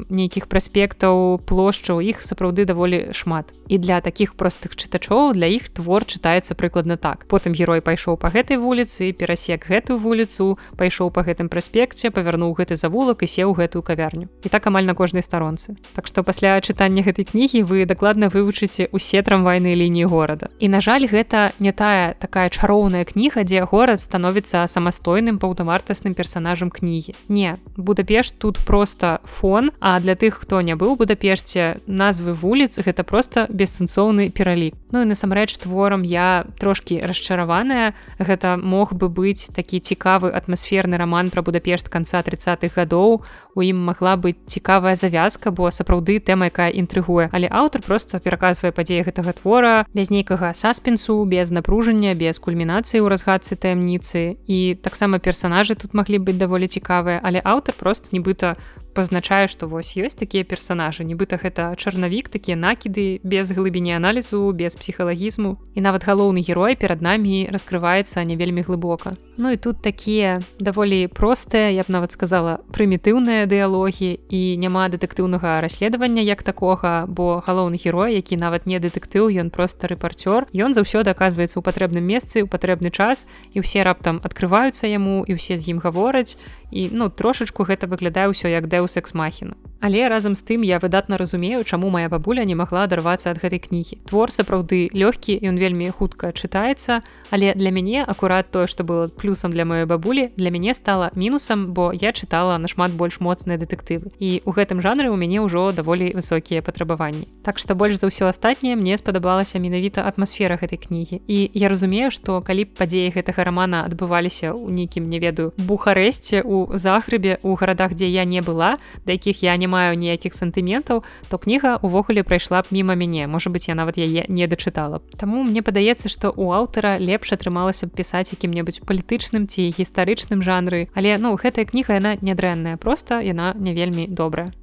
нейкіх 0.09 0.47
праспектаў 0.47 1.39
плошчаў 1.45 2.01
іх 2.01 2.21
сапраўды 2.21 2.65
даволі 2.65 3.11
шмат. 3.11 3.53
І 3.67 3.77
для 3.77 4.01
таких 4.01 4.35
простых 4.35 4.75
чытачоў 4.75 5.33
для 5.33 5.47
іх 5.47 5.69
твор 5.69 6.05
чытаецца 6.05 6.55
прыкладна 6.55 6.97
так. 6.97 7.27
Потым 7.27 7.53
герой 7.53 7.81
пайшоў 7.81 8.17
по 8.17 8.31
гэтай 8.31 8.57
вуліцы 8.57 9.11
перасек 9.11 9.67
гэтую 9.67 9.99
вуліцу 9.99 10.57
пайшоў 10.77 11.11
по 11.11 11.23
гэтым 11.23 11.49
праспекце 11.49 12.11
павярнуў 12.11 12.55
гэты 12.55 12.75
завулак 12.75 13.23
і 13.23 13.27
сеў 13.27 13.53
гэтую 13.53 13.83
кавярню. 13.83 14.27
І 14.43 14.49
так 14.49 14.67
амаль 14.67 14.85
на 14.85 14.95
кожнай 14.95 15.23
старонцы 15.23 15.75
Так 15.95 16.07
што 16.07 16.23
пасля 16.23 16.59
чытання 16.61 17.03
гэтай 17.03 17.25
кнігі 17.25 17.63
вы 17.63 17.85
дакладна 17.85 18.29
вывучыце 18.77 18.89
усе 18.91 19.21
трамвайныя 19.21 19.75
лініі 19.75 20.05
горада. 20.05 20.49
І 20.59 20.69
на 20.69 20.81
жаль 20.81 21.07
гэта 21.07 21.51
не 21.59 21.71
тая 21.71 22.13
такая 22.19 22.49
чароўная 22.49 23.05
кніга 23.05 23.43
дзе 23.43 23.65
горад 23.65 24.01
становіцца 24.01 24.67
самастойным 24.67 25.39
паўтавартасным 25.39 26.13
персонажам 26.13 26.69
кнігі. 26.69 27.15
Не 27.27 27.57
будапеш 27.75 28.31
тут 28.31 28.57
просто 28.57 29.19
фон 29.23 29.71
а 29.79 29.99
для 29.99 30.15
тых 30.15 30.41
хто 30.41 30.61
не 30.61 30.75
быў 30.75 30.97
будапешце 30.97 31.81
назвы 31.87 32.33
вуліц 32.33 32.79
гэта 32.79 33.03
просто 33.03 33.47
бессэнсоўны 33.49 34.29
пералік 34.29 34.75
Ну 34.91 35.01
і 35.01 35.05
насамрэч 35.05 35.57
творам 35.57 36.03
я 36.03 36.45
трошки 36.59 37.01
расчараваная. 37.03 37.91
Гэта 38.19 38.55
мог 38.55 38.95
бы 38.95 39.11
быць 39.11 39.51
такі 39.51 39.83
цікавы 39.83 40.31
атмасферны 40.31 40.95
роман 40.95 41.27
пра 41.29 41.43
будапешт 41.43 41.91
канца 41.91 42.23
30х 42.23 42.71
гадоў. 42.71 43.19
У 43.51 43.59
ім 43.61 43.83
магла 43.83 44.15
быць 44.15 44.39
цікавая 44.47 44.95
завязка 44.95 45.51
бо 45.51 45.67
сапраўды 45.75 46.23
тэма 46.23 46.47
якая 46.47 46.71
інтрыгуе. 46.71 47.27
Але 47.35 47.51
аўтар 47.51 47.83
просто 47.83 48.19
пераказвае 48.23 48.71
падзеі 48.71 49.03
гэтага 49.03 49.35
твора 49.35 49.83
без 49.91 50.07
нейкага 50.07 50.53
саспенсу 50.55 51.19
без 51.27 51.51
напружання 51.51 52.15
без 52.15 52.39
кульмінацыі 52.39 53.03
ў 53.03 53.11
разгадцы 53.11 53.59
таямніцы. 53.59 54.39
І 54.47 54.79
таксама 54.79 55.19
персонажы 55.19 55.75
тут 55.75 55.91
маглі 55.91 56.23
быць 56.23 56.39
даволі 56.39 56.71
цікавыя 56.71 57.19
але 57.19 57.43
аўтар 57.43 57.75
просто 57.75 58.15
нібыта 58.15 58.55
пазначае 58.97 59.45
што 59.45 59.69
вось 59.69 59.93
ёсць 59.93 60.17
такія 60.17 60.41
персонажы 60.41 61.05
нібыта 61.05 61.37
гэта 61.37 61.77
чарнавік 61.77 62.33
такія 62.33 62.57
накіды 62.57 63.21
без 63.21 63.53
глыбіні 63.53 63.93
аналізу 64.01 64.41
без 64.57 64.73
псіхалагізму. 64.73 65.57
І 65.77 65.85
нават 65.85 66.09
галоўны 66.09 66.41
герой 66.41 66.73
перад 66.73 67.05
намі 67.05 67.45
раскрываецца 67.53 68.25
не 68.25 68.33
вельмі 68.33 68.65
глыбока. 68.65 69.13
Ну 69.37 69.53
і 69.53 69.57
тут 69.61 69.81
такія 69.85 70.41
даволі 70.59 71.05
простыя 71.13 71.69
я 71.69 71.85
б 71.85 71.93
нават 71.93 72.17
сказала 72.17 72.57
прымітыўныя 72.73 73.45
дыялогі 73.45 74.17
і 74.33 74.41
няма 74.57 74.89
дэтэктыўнага 74.89 75.61
расследавання 75.61 76.25
як 76.25 76.41
такога 76.41 77.05
бо 77.05 77.43
галоўны 77.45 77.77
герой 77.77 78.17
які 78.17 78.41
нават 78.41 78.65
не 78.65 78.81
дэтэктыў 78.81 79.29
ён 79.29 79.53
просто 79.53 79.85
рэпарцёр 79.85 80.49
ён 80.57 80.73
заўсёды 80.73 81.13
аказваецца 81.13 81.61
ў 81.61 81.63
патрэбным 81.63 82.01
месцы 82.01 82.41
ў 82.41 82.49
патрэбны 82.49 82.89
час 82.89 83.29
і 83.53 83.61
ўсе 83.61 83.85
раптам 83.85 84.17
открываюцца 84.25 84.89
яму 84.89 85.21
і 85.27 85.37
ўсе 85.37 85.61
з 85.61 85.77
ім 85.77 85.85
гавораць 85.85 86.33
і 86.71 86.89
ну 86.91 87.09
трошачку 87.09 87.63
гэта 87.63 87.87
выглядае 87.87 88.27
ўсё 88.31 88.51
як 88.51 88.67
дэус 88.67 88.97
экс-махіна 88.97 89.55
Але 89.79 90.07
разам 90.09 90.35
з 90.35 90.41
тым 90.41 90.65
я 90.65 90.79
выдатна 90.79 91.17
разумею, 91.17 91.63
чаму 91.63 91.89
моя 91.89 92.09
бабуля 92.09 92.43
не 92.43 92.55
магла 92.55 92.83
адарвацца 92.89 93.29
ад 93.29 93.37
гэтай 93.37 93.61
кнігі. 93.61 94.01
Твор 94.09 94.33
сапраўды 94.33 94.89
лёгкі, 94.93 95.37
ён 95.45 95.61
вельмі 95.61 95.93
хутка 95.93 96.33
чытаецца, 96.33 97.05
але 97.29 97.53
для 97.53 97.71
мяне 97.71 98.01
акурат 98.01 98.49
тое, 98.51 98.65
што 98.65 98.83
было 98.83 99.07
плюсам 99.07 99.53
для 99.53 99.65
маёй 99.65 99.85
бабулі, 99.85 100.33
для 100.37 100.49
мяне 100.49 100.73
стала 100.73 101.11
мінусам, 101.13 101.73
бо 101.73 101.93
я 101.93 102.11
чытала 102.11 102.57
нашмат 102.57 102.91
больш 102.91 103.19
моцныя 103.19 103.57
дэтэктывы. 103.61 104.11
І 104.17 104.41
ў 104.41 104.49
гэтым 104.49 104.81
жанры 104.81 105.13
ў 105.13 105.17
мяне 105.17 105.45
ўжо 105.45 105.71
даволі 105.71 106.09
высокія 106.17 106.65
патрабаванні. 106.65 107.29
Так 107.45 107.59
што 107.61 107.75
больш 107.75 108.01
за 108.01 108.09
ўсё 108.09 108.25
астатняе 108.25 108.73
мне 108.73 108.97
спадабалася 108.97 109.61
менавіта 109.61 110.07
атмасфера 110.09 110.57
гэтай 110.57 110.81
кнігі. 110.81 111.21
І 111.27 111.51
я 111.53 111.69
разумею, 111.69 112.09
што 112.09 112.41
калі 112.41 112.65
б 112.65 112.73
падзеі 112.73 113.13
гэтага 113.13 113.45
рамана 113.45 113.85
адбываліся 113.85 114.51
ў 114.57 114.73
нейкім 114.73 115.05
не 115.05 115.21
ведаю 115.21 115.53
бухарэсце 115.57 116.41
у 116.41 116.73
захрыбе 116.73 117.37
у 117.43 117.53
гарадах, 117.53 117.93
дзе 117.93 118.09
я 118.09 118.25
не 118.25 118.41
была, 118.41 118.81
да 119.05 119.13
якіх 119.13 119.43
я 119.43 119.55
не 119.57 119.66
не 119.67 119.69
маю 119.75 119.99
ніякіх 119.99 120.31
сантыментаў 120.31 121.03
то 121.27 121.35
кніга 121.37 121.75
увогуле 121.83 122.23
прайшла 122.23 122.63
б 122.63 122.71
міма 122.71 122.95
мяне 122.95 123.27
можа 123.27 123.51
быть 123.51 123.67
я 123.67 123.75
нават 123.75 123.99
яе 123.99 124.23
не 124.31 124.47
дачытала 124.47 125.03
Таму 125.19 125.43
мне 125.43 125.61
падаецца 125.61 126.07
што 126.07 126.31
у 126.31 126.55
аўтара 126.55 126.95
лепш 126.97 127.35
атрымалася 127.35 127.91
б 127.91 127.99
пісаць 127.99 128.31
якім-небудзь 128.31 128.79
палітычным 128.87 129.51
ці 129.51 129.67
гістарычным 129.75 130.39
жанры. 130.39 130.87
Але 130.95 131.17
ну 131.19 131.35
гэтая 131.35 131.67
кніга 131.67 131.99
яна 131.99 132.15
нядрэнная 132.21 132.77
просто 132.77 133.19
яна 133.19 133.51
не 133.59 133.75
вельмі 133.75 134.07
добрая 134.07 134.55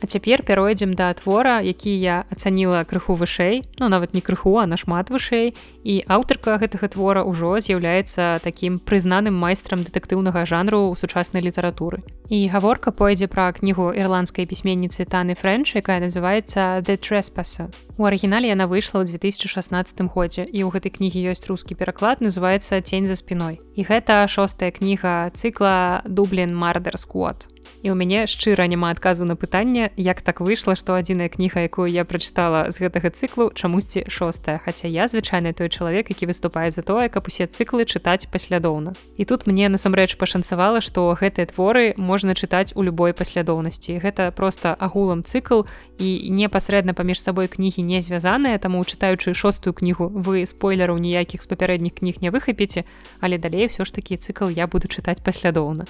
А 0.00 0.06
цяпер 0.06 0.42
пяройдзем 0.42 0.94
да 0.94 1.12
твора 1.14 1.60
які 1.60 1.92
я 1.92 2.24
ацаніла 2.32 2.84
крыху 2.88 3.14
вышэй 3.14 3.62
ну 3.78 3.88
нават 3.88 4.14
не 4.14 4.20
крыху 4.20 4.56
а 4.56 4.66
нашмат 4.66 5.10
вышэй. 5.10 5.54
І 5.84 6.04
аўтарка 6.08 6.56
гэтага 6.56 6.88
твора 6.88 7.24
ўжо 7.24 7.60
з'яўляецца 7.60 8.40
такім 8.44 8.80
прызнаным 8.80 9.36
майстрам 9.36 9.84
дэтэктыўнага 9.84 10.44
жанру 10.44 10.88
ў 10.88 10.96
сучаснай 10.96 11.44
літаратуры. 11.44 12.00
І 12.28 12.48
гаворка 12.48 12.92
пойдзе 12.92 13.28
пра 13.28 13.52
кнігу 13.52 13.92
ірландскай 13.92 14.48
пісьменніцы 14.48 15.04
таны 15.04 15.36
фрэнч 15.36 15.76
якая 15.76 16.00
называется 16.00 16.80
the 16.80 16.96
треспаса 16.96 17.68
у 18.00 18.08
арыгінале 18.08 18.48
яна 18.48 18.64
выйшла 18.64 19.04
ў 19.04 19.12
2016 19.12 20.00
годзе 20.08 20.48
і 20.48 20.64
ў 20.64 20.72
гэтай 20.72 20.88
кнігі 20.88 21.20
ёсць 21.28 21.44
рускі 21.52 21.76
пераклад 21.76 22.24
называется 22.24 22.80
цень 22.80 23.04
за 23.04 23.12
спиной 23.12 23.60
і 23.76 23.84
гэта 23.84 24.24
шостая 24.24 24.72
кніга 24.72 25.28
цыкла 25.36 26.00
дублін 26.08 26.56
мардер 26.56 26.96
сквот 26.96 27.44
і 27.82 27.90
ў 27.90 27.94
мяне 27.94 28.26
шчыра 28.26 28.66
няма 28.66 28.90
адказу 28.90 29.24
на 29.24 29.36
пытанне 29.36 29.90
як 29.96 30.22
так 30.22 30.40
выйшла 30.40 30.76
што 30.76 30.98
адзіная 30.98 31.28
кніга 31.32 31.64
якую 31.64 31.88
я 31.88 32.04
прачытала 32.04 32.68
з 32.68 32.82
гэтага 32.82 33.10
цыклу 33.10 33.50
чамусьці 33.54 34.04
шостая. 34.08 34.58
Хаця 34.58 34.88
я 34.88 35.08
звычайны 35.08 35.52
той 35.54 35.68
чалавек 35.68 36.10
які 36.10 36.26
выступае 36.26 36.70
за 36.70 36.82
тое 36.82 37.08
каб 37.08 37.26
усе 37.26 37.46
цыклы 37.46 37.86
чытаць 37.86 38.28
паслядоўна. 38.28 38.92
І 39.16 39.24
тут 39.24 39.46
мне 39.46 39.68
насамрэч 39.68 40.16
пашанцавала 40.16 40.80
што 40.80 41.14
гэтыя 41.14 41.46
творы 41.48 41.94
можна 41.96 42.34
чытаць 42.34 42.74
у 42.74 42.82
любой 42.82 43.14
паслядоўнасці. 43.14 44.00
Гэта 44.02 44.30
просто 44.32 44.74
агулам 44.74 45.24
цыкл 45.24 45.64
і 45.98 46.30
непасрэдна 46.30 46.94
паміж 46.94 47.22
сабой 47.22 47.48
кнігі 47.48 47.82
не 47.82 48.00
звязаныя 48.00 48.58
таму 48.58 48.84
чытаючы 48.84 49.34
шостую 49.34 49.74
кнігу 49.74 50.08
вы 50.10 50.46
спойлераў 50.46 50.98
ніякіх 50.98 51.42
з 51.42 51.46
папярэдніх 51.46 52.00
кніг 52.00 52.20
не 52.24 52.30
выхапіце 52.34 52.84
але 53.20 53.38
далей 53.38 53.68
ўсё 53.68 53.84
ж 53.84 53.90
такі 53.92 54.16
цыкл 54.16 54.48
я 54.48 54.66
буду 54.66 54.88
чытаць 54.88 55.20
паслядоўна 55.24 55.86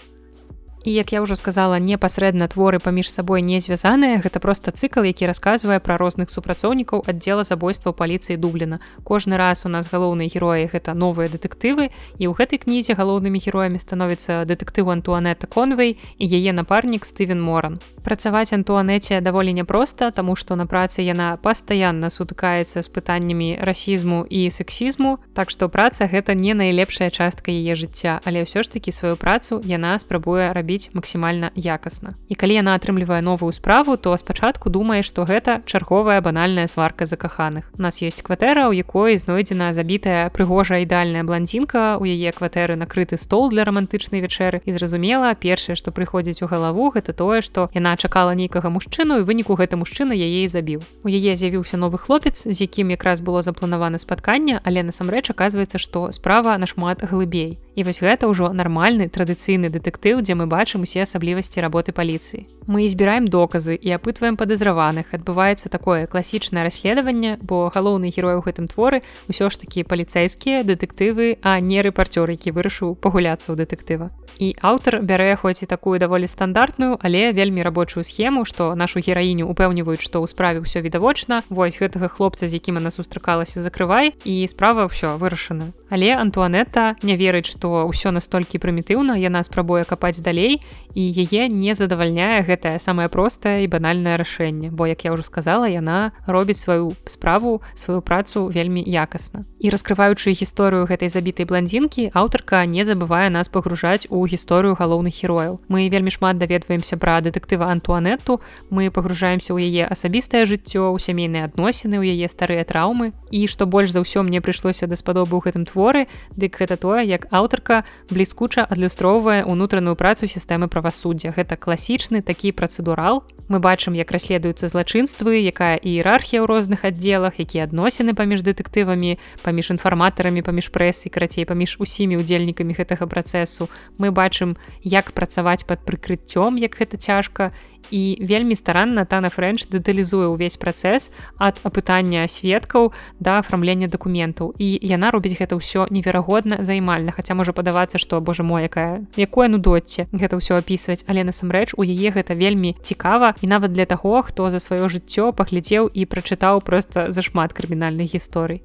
І 0.84 0.92
як 0.92 1.12
я 1.12 1.20
ўжо 1.20 1.36
сказала 1.36 1.76
непасрэдна 1.76 2.48
творы 2.48 2.80
паміж 2.80 3.12
сабой 3.12 3.42
не 3.44 3.60
звязаныя. 3.60 4.16
Гэта 4.24 4.40
просто 4.40 4.72
цыкл 4.72 5.04
які 5.04 5.28
расказвае 5.28 5.76
пра 5.76 6.00
розных 6.00 6.32
супрацоўнікаў 6.32 7.04
аддзела 7.04 7.44
забойства 7.44 7.92
паліцыі 7.92 8.40
дубліна. 8.40 8.80
Кожны 9.04 9.36
раз 9.36 9.62
у 9.64 9.68
нас 9.68 9.92
галоўныя 9.92 10.32
героі 10.32 10.72
гэта 10.72 10.96
новыя 10.96 11.28
дэтэктывы 11.28 11.92
і 12.16 12.24
ў 12.24 12.32
гэтай 12.32 12.64
кнізе 12.64 12.96
галоўнымі 12.96 13.44
героямі 13.44 13.76
становіцца 13.76 14.48
дэтэктыў 14.48 14.88
антуанета 14.88 15.44
конвей 15.44 16.00
і 16.16 16.24
яе 16.24 16.56
напарнік 16.56 17.04
стывен 17.04 17.44
моран. 17.44 17.76
Працаваць 18.00 18.56
антуанеце 18.56 19.20
даволі 19.20 19.52
няпроста 19.52 20.08
таму 20.16 20.32
што 20.32 20.56
на 20.56 20.64
працы 20.64 21.04
яна 21.04 21.36
пастаянна 21.36 22.08
сутыкаецца 22.08 22.80
з 22.80 22.88
пытаннямі 22.88 23.60
расізму 23.60 24.24
і 24.24 24.48
сексізму 24.48 25.20
так 25.36 25.52
што 25.52 25.68
праца 25.68 26.08
гэта 26.08 26.32
не 26.32 26.56
найлепшая 26.56 27.12
частка 27.12 27.52
яе 27.52 27.76
жыцця. 27.76 28.16
Але 28.24 28.48
ўсё 28.48 28.64
ж 28.64 28.72
такі 28.72 28.96
сваю 28.96 29.20
працу 29.20 29.60
яна 29.60 30.00
спрабуе 30.00 30.48
рабіць 30.56 30.69
рабіць 30.70 30.90
максімальна 30.94 31.50
якасна. 31.56 32.14
І 32.28 32.34
калі 32.38 32.54
яна 32.54 32.78
атрымлівае 32.78 33.20
новую 33.22 33.50
справу, 33.52 33.96
то 33.96 34.14
спачатку 34.14 34.70
думае, 34.70 35.02
што 35.02 35.26
гэта 35.26 35.58
чарговая 35.66 36.20
банальная 36.22 36.66
сварка 36.70 37.06
закаханых. 37.06 37.66
У 37.78 37.82
нас 37.82 37.98
ёсць 37.98 38.22
кватэра, 38.22 38.70
у 38.70 38.72
якой 38.72 39.18
знойдзена 39.18 39.74
забітая 39.74 40.30
прыгожая 40.30 40.86
ідальная 40.86 41.26
бландзінка, 41.26 41.98
у 41.98 42.06
яе 42.06 42.30
кватэры 42.30 42.78
накрыты 42.78 43.18
стол 43.18 43.50
для 43.50 43.66
рамантычнай 43.66 44.22
вячэры 44.22 44.62
і 44.64 44.70
зразумела, 44.70 45.34
першае, 45.34 45.74
што 45.74 45.90
прыходзіць 45.90 46.42
у 46.42 46.46
галаву, 46.46 46.94
гэта 46.94 47.10
тое, 47.12 47.42
што 47.42 47.66
яна 47.74 47.96
чакала 47.98 48.30
нейкага 48.30 48.70
мужчыну 48.70 49.18
і 49.18 49.26
выніку 49.26 49.58
гэта 49.58 49.74
мужчына 49.74 50.14
яе 50.14 50.46
забіў. 50.46 50.86
У 51.02 51.08
яе 51.10 51.34
з'явіўся 51.34 51.82
новы 51.82 51.98
хлопец, 51.98 52.46
з 52.46 52.54
якім 52.54 52.94
якраз 52.94 53.26
было 53.26 53.42
запланавана 53.42 53.98
спатканне, 53.98 54.62
але 54.62 54.86
насамрэч 54.86 55.34
аказваецца, 55.34 55.82
што 55.82 56.14
справа 56.14 56.54
нашмат 56.62 57.02
глыбей. 57.02 57.58
І 57.74 57.84
вось 57.84 58.02
гэта 58.02 58.26
ўжо 58.26 58.50
нармальны 58.50 59.06
традыцыйны 59.06 59.70
дэтэктыў, 59.70 60.20
дзе 60.20 60.34
мы 60.34 60.46
бачым 60.50 60.82
усе 60.82 61.06
асаблівасці 61.06 61.62
работы 61.62 61.92
паліцыі. 61.92 62.46
Мы 62.66 62.88
збіраем 62.88 63.26
доказы 63.26 63.74
і 63.74 63.88
апытваем 63.94 64.36
падазраваных. 64.36 65.14
адбываецца 65.14 65.68
такое 65.68 66.06
класічнае 66.06 66.64
расследаванне, 66.64 67.38
бо 67.42 67.70
галоўны 67.74 68.10
герой 68.10 68.36
у 68.38 68.42
гэтым 68.42 68.66
творы 68.68 69.02
ўсё 69.28 69.50
ж 69.50 69.58
такі 69.58 69.84
паліцэйскія 69.84 70.62
дэтэктывы, 70.64 71.38
а 71.42 71.60
не 71.60 71.82
рэпарцёр, 71.82 72.30
які 72.30 72.50
вырашыў 72.50 72.94
пагуляцца 72.94 73.52
ў 73.52 73.58
дэтэктыва. 73.62 74.10
І 74.38 74.56
аўтар 74.60 75.02
бярэ 75.02 75.36
хоць 75.36 75.62
і 75.62 75.66
такую 75.66 75.98
даволі 75.98 76.26
стандартную, 76.26 76.98
але 77.00 77.32
вельмі 77.32 77.62
рабочую 77.62 78.04
схему, 78.04 78.44
што 78.44 78.74
нашу 78.74 79.00
гераіню 79.00 79.46
упэўніваюць, 79.50 80.00
што 80.00 80.22
ў 80.22 80.26
справе 80.26 80.64
ўсё 80.64 80.80
відавочна. 80.80 81.42
Вось 81.50 81.78
гэтага 81.78 82.08
хлопца, 82.08 82.46
з 82.46 82.56
якім 82.56 82.76
она 82.78 82.90
сустракалася 82.90 83.62
закрывай 83.62 84.14
і 84.24 84.46
справа 84.48 84.86
ўсё 84.86 85.18
вырашана. 85.18 85.72
Але 85.90 86.14
Антуанета 86.16 86.96
не 87.02 87.16
верыць, 87.16 87.50
што 87.60 87.84
ўсё 87.84 88.08
настолькі 88.08 88.56
прымітыўна 88.56 89.20
яна 89.20 89.44
спрабуе 89.44 89.84
капаць 89.84 90.24
далей 90.24 90.64
і 90.96 91.02
яе 91.04 91.44
не 91.52 91.76
задавальняе 91.76 92.40
гэтае 92.48 92.80
самае 92.80 93.12
простае 93.12 93.62
і 93.64 93.68
банальнае 93.68 94.16
рашэнне. 94.16 94.72
Бо 94.72 94.88
як 94.88 95.04
я 95.04 95.12
ўжо 95.12 95.20
сказала 95.28 95.68
яна 95.68 96.16
робіць 96.24 96.56
сваю 96.56 96.96
справу 97.04 97.60
сваю 97.76 98.00
працу 98.00 98.48
вельмі 98.48 98.80
якасна. 98.80 99.44
І 99.60 99.68
раскрываючы 99.68 100.32
гісторыю 100.32 100.88
гэтай 100.88 101.12
забітай 101.12 101.44
бландзінкі 101.44 102.16
аўтарка 102.16 102.64
не 102.64 102.80
забывае 102.88 103.28
нас 103.28 103.52
пагружаць 103.52 104.08
у 104.08 104.24
гісторыю 104.24 104.72
галоўных 104.80 105.12
герояў. 105.20 105.60
Мы 105.68 105.92
вельмі 105.92 106.08
шмат 106.08 106.40
даведваемся 106.40 106.96
пра 106.96 107.20
дэтэктыва 107.20 107.68
антуанетту 107.68 108.40
мы 108.72 108.88
пагружаемся 108.88 109.52
ў 109.52 109.68
яе 109.68 109.84
асабістае 109.84 110.48
жыццё 110.48 110.88
ў 110.88 110.96
сямейныя 110.96 111.52
адносіны 111.52 112.00
ў 112.00 112.16
яе 112.16 112.32
старыя 112.32 112.64
траўмы. 112.64 113.12
І 113.28 113.44
што 113.52 113.68
больш 113.68 113.92
за 113.92 114.00
ўсё 114.00 114.24
мне 114.24 114.40
прыйшлося 114.40 114.88
даспадобы 114.88 115.36
ў 115.36 115.44
гэтым 115.44 115.68
творы 115.68 116.08
дык 116.40 116.56
гэта 116.56 116.80
тое 116.80 117.04
як 117.04 117.28
аўтар 117.30 117.49
аўтарка 117.50 117.82
бліскуча 118.14 118.62
адлюстроўвае 118.62 119.42
ўнутраную 119.42 119.98
працу 119.98 120.30
сістэмы 120.30 120.70
правасуддзя. 120.70 121.34
Гэта 121.34 121.58
класічны 121.58 122.22
такі 122.22 122.54
працэдурал. 122.54 123.26
Мы 123.50 123.58
бачым 123.58 123.98
як 123.98 124.14
расследуюцца 124.14 124.70
злачынствы 124.70 125.42
якая 125.42 125.74
іерархія 125.74 126.38
ў 126.38 126.46
розных 126.46 126.86
аддзелах 126.86 127.42
якія 127.42 127.66
адносіны 127.66 128.14
паміж 128.14 128.46
дэтэктывамі 128.46 129.18
паміж 129.42 129.74
інфарматарамі 129.74 130.46
паміж 130.46 130.70
прэсай 130.70 131.10
карацей 131.10 131.42
паміж 131.42 131.82
усімі 131.82 132.22
удзельнікамі 132.22 132.78
гэтага 132.78 133.10
працэсу. 133.10 133.66
Мы 133.98 134.14
бачым 134.14 134.54
як 134.86 135.10
працаваць 135.10 135.66
под 135.66 135.82
прыкрыццём 135.82 136.54
як 136.62 136.78
гэта 136.78 137.02
цяжка 137.02 137.50
і 137.90 138.18
вельмі 138.20 138.56
старанна 138.56 139.04
тана 139.04 139.30
френч 139.30 139.66
дэталізуе 139.72 140.30
ўвесь 140.32 140.60
працэс 140.60 141.10
ад 141.38 141.60
апытання 141.64 142.26
сведкаў 142.28 142.92
да 143.20 143.38
афармлення 143.40 143.88
дакументаў. 143.88 144.54
І 144.58 144.78
яна 144.82 145.10
робіць 145.10 145.36
гэта 145.38 145.56
ўсё 145.56 145.86
неверагодна 145.90 146.64
займальна. 146.64 147.12
Хаця 147.12 147.34
можа 147.34 147.52
падавацца 147.52 147.98
што 147.98 148.20
Боже 148.20 148.42
мой 148.42 148.66
якая 148.66 149.06
якое 149.16 149.48
нудоце 149.48 150.06
гэта 150.12 150.36
ўсё 150.36 150.58
апісваць. 150.58 151.04
Але 151.06 151.24
насамрэч 151.24 151.74
у 151.76 151.82
яе 151.84 152.10
гэта 152.10 152.34
вельмі 152.34 152.76
цікава. 152.82 153.34
І 153.40 153.46
нават 153.46 153.72
для 153.72 153.86
таго 153.86 154.22
хто 154.22 154.50
за 154.50 154.60
сваё 154.60 154.88
жыццё 154.88 155.32
паглядзеў 155.32 155.90
і 155.92 156.06
прачытаў 156.06 156.60
проста 156.60 157.10
зашмат 157.12 157.52
крымінальных 157.52 158.12
гісторый 158.14 158.62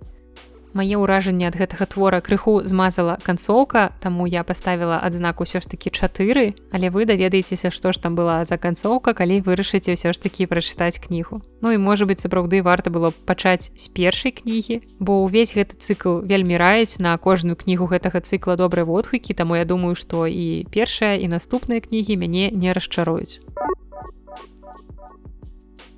мае 0.75 0.99
ўражанне 0.99 1.47
ад 1.47 1.55
гэтага 1.55 1.88
твора 1.88 2.19
крыху 2.19 2.59
змазала 2.67 3.15
канцоўка 3.23 3.95
таму 4.03 4.27
я 4.27 4.43
паставіла 4.43 4.99
адзнаку 4.99 5.47
ўсё 5.47 5.63
ж 5.63 5.71
такі 5.71 5.89
чатыры. 5.95 6.53
Але 6.75 6.91
вы 6.91 7.07
даведаецеся 7.07 7.71
што 7.71 7.95
ж 7.95 8.03
там 8.03 8.19
была 8.19 8.43
за 8.43 8.59
канцоўка 8.59 9.15
калі 9.15 9.39
вырашыце 9.47 9.95
ўсё 9.95 10.11
ж 10.11 10.19
такі 10.19 10.51
прачытаць 10.51 10.99
кнігу. 10.99 11.39
Ну 11.63 11.71
і 11.71 11.79
можа 11.79 12.05
быть 12.05 12.19
сапраўды 12.19 12.59
варта 12.59 12.91
было 12.91 13.15
пачаць 13.25 13.71
з 13.71 13.88
першай 13.95 14.35
кнігі 14.35 14.83
бо 14.99 15.23
ўвесь 15.23 15.55
гэты 15.55 15.79
цыкл 15.79 16.19
вельмі 16.27 16.59
раіць 16.59 16.99
на 16.99 17.15
кожную 17.17 17.55
кнігу 17.55 17.88
гэтага 17.88 18.19
цыкла 18.19 18.59
добрай 18.59 18.83
водхукі 18.83 19.33
таму 19.33 19.55
я 19.55 19.63
думаю 19.63 19.95
што 19.95 20.27
і 20.27 20.67
першая 20.67 21.15
і 21.15 21.31
наступныя 21.31 21.79
кнігі 21.79 22.19
мяне 22.19 22.51
не 22.51 22.75
расчаруюць 22.75 23.39